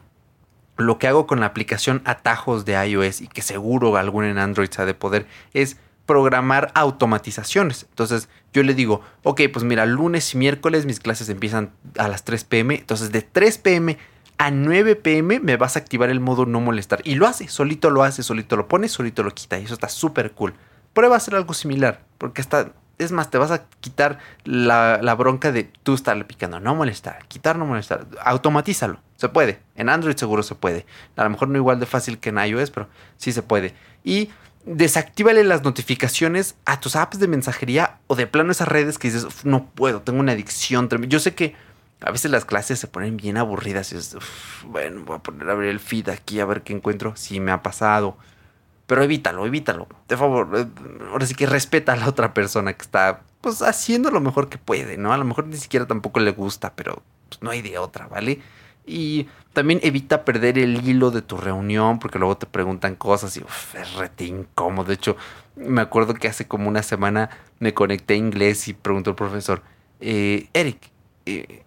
[0.78, 3.22] lo que hago con la aplicación Atajos de iOS.
[3.22, 5.28] Y que seguro algún en Android se ha de poder.
[5.54, 7.86] Es programar automatizaciones.
[7.90, 12.24] Entonces yo le digo, ok, pues mira, lunes y miércoles mis clases empiezan a las
[12.24, 12.76] 3 pm.
[12.76, 13.98] Entonces de 3 pm
[14.38, 17.02] a 9 pm me vas a activar el modo no molestar.
[17.04, 19.60] Y lo hace, solito lo hace, solito lo pone, solito lo quita.
[19.60, 20.54] Y eso está súper cool.
[20.94, 22.02] Prueba a hacer algo similar.
[22.18, 22.72] Porque está...
[23.00, 26.60] Es más, te vas a quitar la, la bronca de tú estarle picando.
[26.60, 27.26] No molestar.
[27.28, 28.06] Quitar, no molestar.
[28.24, 29.00] Automatízalo.
[29.18, 29.60] Se puede.
[29.76, 30.86] En Android seguro se puede.
[31.16, 32.88] A lo mejor no igual de fácil que en iOS, pero
[33.18, 33.74] sí se puede.
[34.04, 34.30] Y
[34.66, 39.46] desactívale las notificaciones a tus apps de mensajería o de plano esas redes que dices,
[39.46, 40.90] no puedo, tengo una adicción.
[41.08, 41.56] Yo sé que
[42.02, 43.98] a veces las clases se ponen bien aburridas y
[44.68, 47.16] bueno, voy a poner a abrir el feed aquí a ver qué encuentro.
[47.16, 48.18] Si me ha pasado.
[48.88, 49.88] Pero evítalo, evítalo.
[50.08, 50.66] De favor, eh,
[51.10, 54.58] ahora sí que respeta a la otra persona que está pues haciendo lo mejor que
[54.58, 55.14] puede, ¿no?
[55.14, 58.42] A lo mejor ni siquiera tampoco le gusta, pero pues, no hay de otra, ¿vale?
[58.86, 63.44] Y también evita perder el hilo de tu reunión porque luego te preguntan cosas y
[63.80, 64.88] es rete incómodo.
[64.88, 65.16] De hecho,
[65.56, 67.30] me acuerdo que hace como una semana
[67.60, 69.62] me conecté a inglés y preguntó el profesor,
[70.00, 70.92] eh, Eric,
[71.26, 71.64] eh,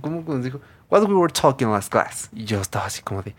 [0.00, 0.60] ¿cómo dijo?
[0.90, 2.28] What we were talking last class.
[2.32, 3.34] Y yo estaba así como de,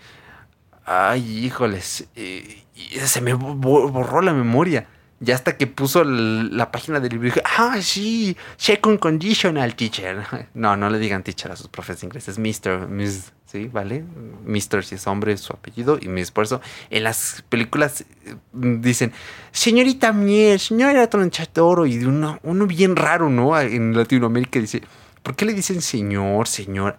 [0.85, 2.63] ay, híjoles, eh,
[3.05, 4.87] se me borró la memoria.
[5.19, 10.25] Ya hasta que puso la página del libro, dije, ah, sí, second conditional teacher.
[10.53, 12.89] No, no le digan teacher a sus profes de inglés, es Mr.
[12.89, 13.69] Miss, ¿sí?
[13.71, 14.03] ¿Vale?
[14.45, 14.83] Mr.
[14.83, 16.59] si es hombre, su apellido y mi esfuerzo.
[16.89, 19.13] En las películas eh, dicen,
[19.53, 23.57] señorita Miel, señora Tronchatoro, y de uno, uno bien raro, ¿no?
[23.57, 24.81] En Latinoamérica dice,
[25.21, 26.97] ¿por qué le dicen señor, señor?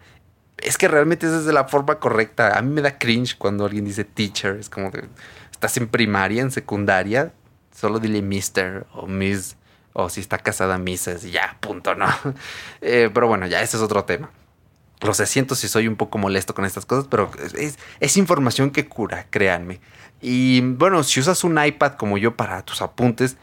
[0.64, 2.58] Es que realmente esa es la forma correcta.
[2.58, 4.56] A mí me da cringe cuando alguien dice teacher.
[4.56, 5.04] Es como que
[5.52, 7.32] estás en primaria, en secundaria,
[7.74, 9.56] Solo dile Mister o Miss.
[9.92, 11.24] O si está casada, Misses.
[11.24, 12.06] Y ya, punto, ¿no?
[12.80, 14.30] Eh, pero bueno, ya ese es otro tema.
[15.00, 18.70] Lo sé, siento si soy un poco molesto con estas cosas, pero es, es información
[18.70, 19.80] que cura, créanme.
[20.20, 23.36] Y bueno, si usas un iPad como yo para tus apuntes,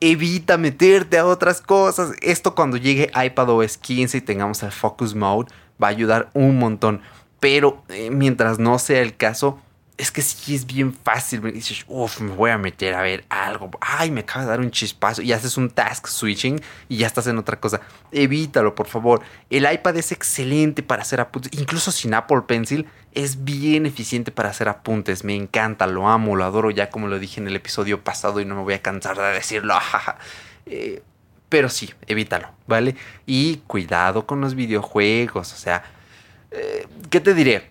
[0.00, 2.12] evita meterte a otras cosas.
[2.22, 5.52] Esto cuando llegue iPad OS 15 y tengamos el Focus Mode
[5.82, 7.02] va a ayudar un montón.
[7.40, 9.58] Pero eh, mientras no sea el caso,
[10.00, 11.42] es que sí es bien fácil.
[11.52, 13.70] Dices, uff, me voy a meter a ver algo.
[13.80, 15.20] Ay, me acaba de dar un chispazo.
[15.20, 17.82] Y haces un task switching y ya estás en otra cosa.
[18.10, 19.20] Evítalo, por favor.
[19.50, 21.52] El iPad es excelente para hacer apuntes.
[21.58, 25.22] Incluso sin Apple Pencil es bien eficiente para hacer apuntes.
[25.22, 26.70] Me encanta, lo amo, lo adoro.
[26.70, 29.32] Ya como lo dije en el episodio pasado y no me voy a cansar de
[29.32, 29.74] decirlo.
[30.66, 31.02] Eh,
[31.50, 32.96] pero sí, evítalo, ¿vale?
[33.26, 35.52] Y cuidado con los videojuegos.
[35.52, 35.84] O sea,
[36.50, 37.70] eh, ¿qué te diré?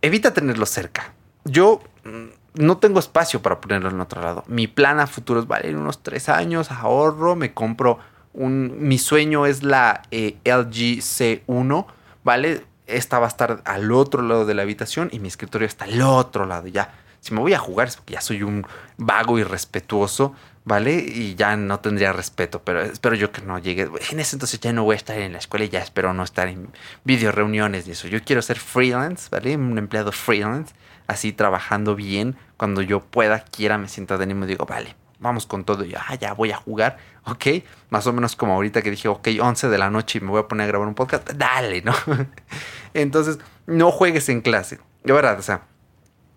[0.00, 1.12] Evita tenerlos cerca
[1.44, 4.44] yo mm, no tengo espacio para ponerlo en otro lado.
[4.46, 7.98] Mi plan a futuro vale, en unos tres años ahorro, me compro
[8.32, 8.76] un...
[8.80, 11.86] Mi sueño es la eh, LG C1,
[12.22, 12.64] ¿vale?
[12.86, 16.00] Esta va a estar al otro lado de la habitación y mi escritorio está al
[16.02, 16.68] otro lado.
[16.68, 18.66] Ya, si me voy a jugar es porque ya soy un
[18.98, 20.34] vago irrespetuoso,
[20.64, 20.94] ¿vale?
[20.94, 23.88] Y ya no tendría respeto, pero espero yo que no llegue.
[24.10, 26.24] En ese entonces ya no voy a estar en la escuela y ya espero no
[26.24, 26.70] estar en
[27.04, 28.08] video reuniones y eso.
[28.08, 29.56] Yo quiero ser freelance, ¿vale?
[29.56, 30.74] Un empleado freelance
[31.06, 32.36] así trabajando bien.
[32.56, 35.84] Cuando yo pueda, quiera, me sienta de ánimo y digo, vale, vamos con todo.
[35.84, 37.46] Yo, ah, ya voy a jugar, ok.
[37.90, 40.40] Más o menos como ahorita que dije, ok, 11 de la noche y me voy
[40.40, 41.94] a poner a grabar un podcast, dale, ¿no?
[42.94, 44.78] Entonces, no juegues en clase.
[45.02, 45.62] De verdad, o sea,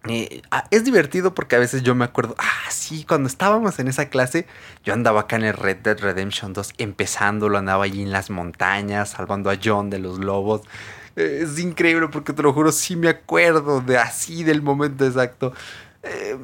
[0.10, 3.88] eh, ah, es divertido porque a veces yo me acuerdo, ah, sí, cuando estábamos en
[3.88, 4.48] esa clase,
[4.84, 9.10] yo andaba acá en el Red Dead Redemption 2, empezándolo, andaba allí en las montañas,
[9.10, 10.62] salvando a John de los lobos.
[11.16, 15.54] Es increíble porque te lo juro, sí me acuerdo de así del momento exacto.
[16.04, 16.38] Eh,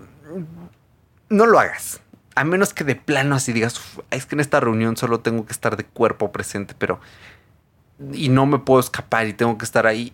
[1.30, 2.02] no lo hagas.
[2.36, 5.54] A menos que de plano así digas, es que en esta reunión solo tengo que
[5.54, 7.00] estar de cuerpo presente, pero...
[8.12, 10.14] Y no me puedo escapar y tengo que estar ahí.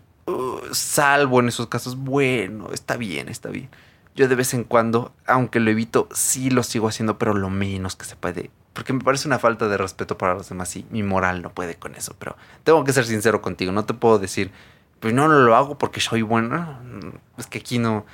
[0.71, 3.69] Salvo en esos casos, bueno, está bien, está bien.
[4.15, 7.95] Yo de vez en cuando, aunque lo evito, sí lo sigo haciendo, pero lo menos
[7.95, 11.03] que se puede porque me parece una falta de respeto para los demás y mi
[11.03, 14.51] moral no puede con eso, pero tengo que ser sincero contigo, no te puedo decir,
[15.01, 16.79] pues no lo hago porque soy bueno,
[17.37, 18.05] es que aquí no,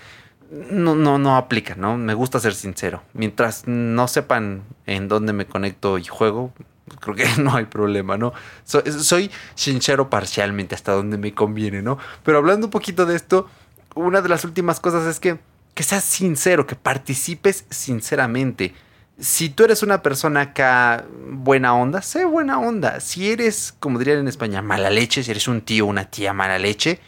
[0.50, 1.98] no, no, no aplica, ¿no?
[1.98, 3.04] Me gusta ser sincero.
[3.14, 6.52] Mientras no sepan en dónde me conecto y juego,
[7.00, 8.34] creo que no hay problema, ¿no?
[8.64, 11.98] soy sincero parcialmente hasta donde me conviene, ¿no?
[12.24, 13.48] Pero hablando un poquito de esto,
[13.96, 15.40] una de las últimas cosas es que,
[15.74, 18.74] que seas sincero, que participes sinceramente
[19.18, 23.00] si tú eres una persona acá buena onda, sé buena onda.
[23.00, 26.60] Si eres, como dirían en España, mala leche, si eres un tío una tía mala
[26.60, 27.00] leche,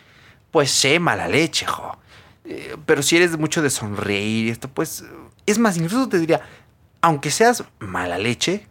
[0.51, 1.97] pues sé mala leche, jo.
[2.45, 5.03] Eh, pero si eres mucho de sonreír, esto, pues.
[5.45, 6.41] Es más, incluso te diría,
[7.01, 8.67] aunque seas mala leche,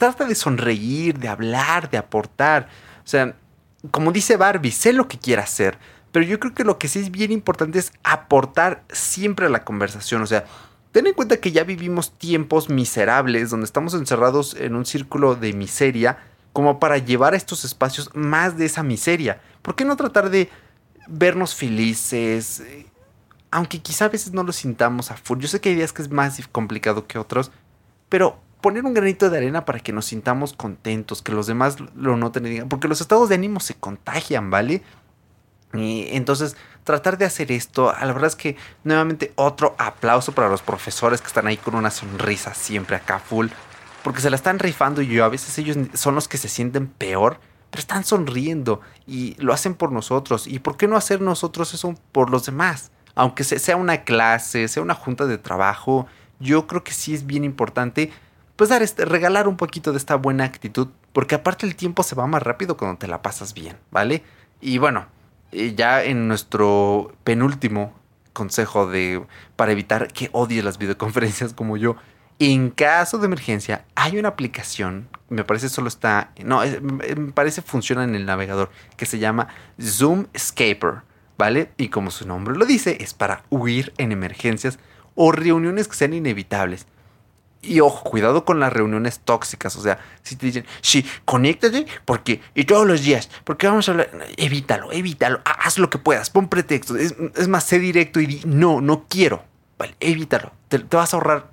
[0.00, 2.68] trata de sonreír, de hablar, de aportar.
[3.04, 3.36] O sea,
[3.92, 5.78] como dice Barbie, sé lo que quieras hacer.
[6.10, 9.64] Pero yo creo que lo que sí es bien importante es aportar siempre a la
[9.64, 10.22] conversación.
[10.22, 10.44] O sea,
[10.92, 15.52] Ten en cuenta que ya vivimos tiempos miserables donde estamos encerrados en un círculo de
[15.52, 16.18] miseria
[16.52, 19.40] como para llevar a estos espacios más de esa miseria.
[19.62, 20.50] ¿Por qué no tratar de
[21.06, 22.64] vernos felices?
[23.52, 25.38] Aunque quizá a veces no lo sintamos a full.
[25.38, 27.52] Yo sé que hay días que es más complicado que otros,
[28.08, 32.16] pero poner un granito de arena para que nos sintamos contentos, que los demás lo
[32.16, 34.82] noten y digan, porque los estados de ánimo se contagian, ¿vale?
[35.72, 40.62] Y entonces, tratar de hacer esto, la verdad es que nuevamente otro aplauso para los
[40.62, 43.48] profesores que están ahí con una sonrisa siempre acá full,
[44.02, 46.88] porque se la están rifando y yo a veces ellos son los que se sienten
[46.88, 47.38] peor,
[47.70, 50.46] pero están sonriendo y lo hacen por nosotros.
[50.46, 52.90] ¿Y por qué no hacer nosotros eso por los demás?
[53.14, 56.06] Aunque sea una clase, sea una junta de trabajo,
[56.40, 58.10] yo creo que sí es bien importante
[58.60, 62.14] pues dar este, regalar un poquito de esta buena actitud, porque aparte el tiempo se
[62.14, 64.22] va más rápido cuando te la pasas bien, ¿vale?
[64.60, 65.06] Y bueno,
[65.50, 67.98] ya en nuestro penúltimo
[68.34, 69.24] consejo de
[69.56, 71.96] para evitar que odies las videoconferencias como yo,
[72.38, 78.04] en caso de emergencia hay una aplicación, me parece solo está, no, me parece funciona
[78.04, 79.48] en el navegador que se llama
[79.80, 80.96] Zoom Escaper,
[81.38, 81.72] ¿vale?
[81.78, 84.78] Y como su nombre lo dice, es para huir en emergencias
[85.14, 86.86] o reuniones que sean inevitables.
[87.62, 89.76] Y ojo, cuidado con las reuniones tóxicas.
[89.76, 93.92] O sea, si te dicen, sí, conéctate, porque, y todos los días, porque vamos a
[93.92, 96.96] hablar, evítalo, evítalo, haz lo que puedas, pon pretextos.
[96.96, 99.44] Es, más, sé directo y no, no quiero.
[99.78, 100.52] Vale, evítalo.
[100.68, 101.50] Te, vas a ahorrar,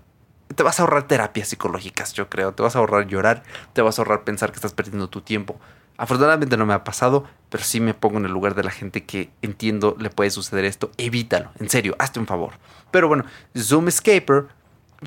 [0.56, 2.54] te vas a ahorrar terapias psicológicas, yo creo.
[2.54, 3.44] Te vas a ahorrar llorar,
[3.74, 5.60] te vas a ahorrar pensar que estás perdiendo tu tiempo.
[5.98, 9.04] Afortunadamente no me ha pasado, pero sí me pongo en el lugar de la gente
[9.04, 10.92] que entiendo le puede suceder esto.
[10.98, 12.54] Evítalo, en serio, hazte un favor.
[12.92, 13.26] Pero bueno,
[13.58, 14.48] Zoom Escaper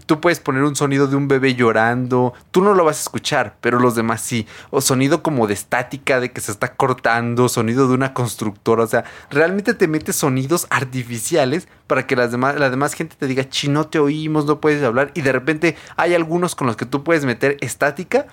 [0.07, 3.57] tú puedes poner un sonido de un bebé llorando, tú no lo vas a escuchar,
[3.61, 4.47] pero los demás sí.
[4.71, 8.87] O sonido como de estática, de que se está cortando, sonido de una constructora, o
[8.87, 13.49] sea, realmente te metes sonidos artificiales para que las demás, la demás gente te diga,
[13.49, 16.87] chi, no te oímos, no puedes hablar, y de repente hay algunos con los que
[16.87, 18.27] tú puedes meter estática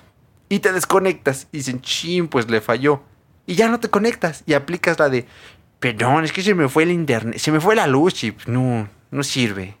[0.48, 3.02] y te desconectas y dicen, chin, pues le falló.
[3.46, 5.26] Y ya no te conectas y aplicas la de,
[5.80, 9.22] perdón, es que se me fue el internet, se me fue la luz no, no
[9.22, 9.76] sirve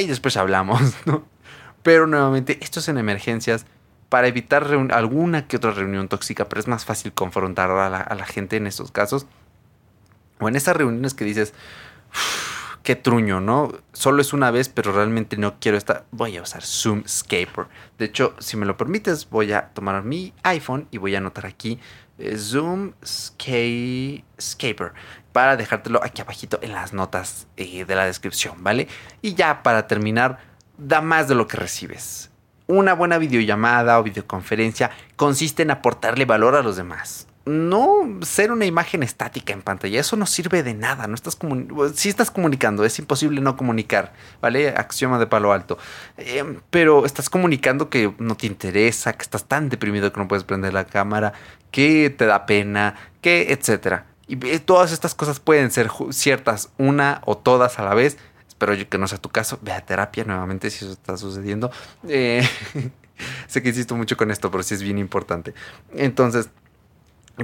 [0.00, 1.24] y después hablamos, ¿no?
[1.82, 3.66] Pero nuevamente, esto es en emergencias
[4.08, 8.56] para evitar alguna que otra reunión tóxica, pero es más fácil confrontar a la, gente
[8.56, 9.26] en estos casos.
[10.40, 11.52] O en esas reuniones que dices,
[12.82, 13.72] qué truño, ¿no?
[13.92, 16.06] Solo es una vez, pero realmente no quiero estar.
[16.10, 17.66] Voy a usar Zoom Scaper.
[17.98, 21.44] De hecho, si me lo permites, voy a tomar mi iPhone y voy a anotar
[21.44, 21.78] aquí
[22.18, 24.92] eh, Zoom Scaper
[25.38, 28.88] para dejártelo aquí abajito en las notas eh, de la descripción, ¿vale?
[29.22, 30.40] Y ya para terminar,
[30.78, 32.32] da más de lo que recibes.
[32.66, 37.28] Una buena videollamada o videoconferencia consiste en aportarle valor a los demás.
[37.44, 41.06] No ser una imagen estática en pantalla, eso no sirve de nada.
[41.06, 41.38] No estás
[41.94, 44.70] si estás comunicando, es imposible no comunicar, ¿vale?
[44.70, 45.78] Axioma de palo alto.
[46.16, 50.42] Eh, pero estás comunicando que no te interesa, que estás tan deprimido que no puedes
[50.42, 51.32] prender la cámara,
[51.70, 54.08] que te da pena, que etcétera.
[54.28, 58.18] Y todas estas cosas pueden ser ciertas una o todas a la vez.
[58.46, 59.58] Espero que no sea tu caso.
[59.62, 61.70] Ve a terapia nuevamente si eso está sucediendo.
[62.06, 62.46] Eh,
[63.48, 65.54] sé que insisto mucho con esto, pero sí es bien importante.
[65.94, 66.50] Entonces,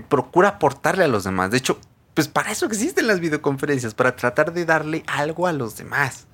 [0.09, 1.51] procura aportarle a los demás.
[1.51, 1.79] De hecho,
[2.13, 6.27] pues para eso existen las videoconferencias, para tratar de darle algo a los demás.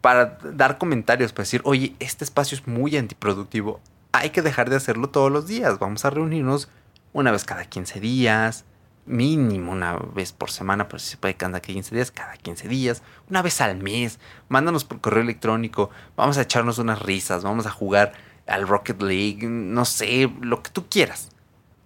[0.00, 3.80] Para dar comentarios, para decir, oye, este espacio es muy antiproductivo.
[4.10, 5.78] Hay que dejar de hacerlo todos los días.
[5.78, 6.68] Vamos a reunirnos
[7.12, 8.64] una vez cada 15 días
[9.06, 13.02] mínimo una vez por semana, pero si se puede cada 15 días, cada 15 días,
[13.30, 17.70] una vez al mes, mándanos por correo electrónico, vamos a echarnos unas risas, vamos a
[17.70, 18.12] jugar
[18.46, 21.30] al Rocket League, no sé, lo que tú quieras.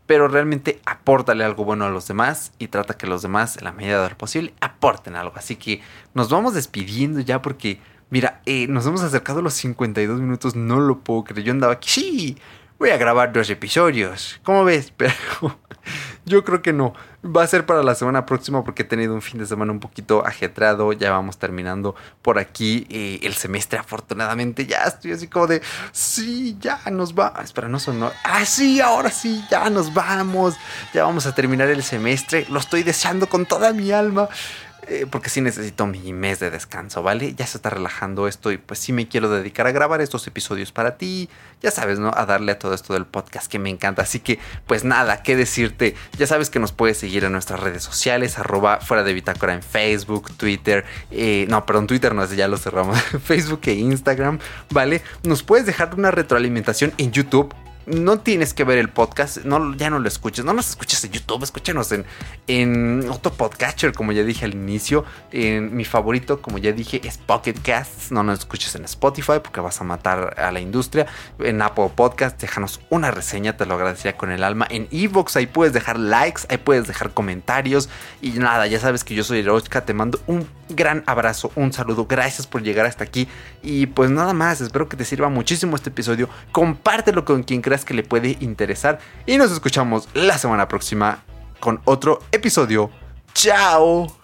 [0.06, 3.72] Pero realmente apórtale algo bueno a los demás y trata que los demás, en la
[3.72, 5.34] medida de lo posible, aporten algo.
[5.36, 5.82] Así que
[6.14, 10.80] nos vamos despidiendo ya porque, mira, eh, nos hemos acercado a los 52 minutos, no
[10.80, 11.46] lo puedo creer.
[11.46, 12.36] Yo andaba sí,
[12.80, 14.40] voy a grabar dos episodios.
[14.42, 14.90] ¿Cómo ves?
[14.96, 15.14] Pero
[16.30, 16.94] yo creo que no.
[17.24, 19.80] Va a ser para la semana próxima porque he tenido un fin de semana un
[19.80, 20.92] poquito ajetreado.
[20.92, 23.78] Ya vamos terminando por aquí eh, el semestre.
[23.78, 25.60] Afortunadamente ya estoy así como de,
[25.92, 27.34] sí, ya nos va.
[27.42, 28.10] Espera, no sonó.
[28.24, 30.54] Ah, sí, ahora sí, ya nos vamos.
[30.94, 32.46] Ya vamos a terminar el semestre.
[32.48, 34.28] Lo estoy deseando con toda mi alma.
[34.90, 37.32] Eh, porque sí necesito mi mes de descanso, ¿vale?
[37.36, 40.72] Ya se está relajando esto y pues sí me quiero dedicar a grabar estos episodios
[40.72, 41.28] para ti,
[41.62, 42.10] ya sabes, ¿no?
[42.12, 44.02] A darle a todo esto del podcast que me encanta.
[44.02, 45.94] Así que pues nada, ¿qué decirte?
[46.18, 49.62] Ya sabes que nos puedes seguir en nuestras redes sociales, arroba fuera de bitácora en
[49.62, 55.02] Facebook, Twitter, eh, no, perdón, Twitter no, ya lo cerramos, Facebook e Instagram, ¿vale?
[55.22, 57.54] Nos puedes dejar una retroalimentación en YouTube
[57.90, 61.12] no tienes que ver el podcast, no, ya no lo escuches, no nos escuches en
[61.12, 62.04] YouTube, escúchanos en,
[62.46, 65.04] en otro podcatcher, como ya dije al inicio.
[65.32, 68.12] En mi favorito, como ya dije, es Pocket Casts.
[68.12, 71.06] No nos escuches en Spotify porque vas a matar a la industria.
[71.38, 74.66] En Apple Podcast, déjanos una reseña, te lo agradecería con el alma.
[74.70, 77.88] En Evox, ahí puedes dejar likes, ahí puedes dejar comentarios.
[78.22, 82.06] Y nada, ya sabes que yo soy Erochka, te mando un gran abrazo, un saludo,
[82.06, 83.28] gracias por llegar hasta aquí.
[83.62, 86.28] Y pues nada más, espero que te sirva muchísimo este episodio.
[86.52, 88.98] Compártelo con quien que le puede interesar.
[89.26, 91.22] Y nos escuchamos la semana próxima
[91.60, 92.90] con otro episodio.
[93.34, 94.19] ¡Chao!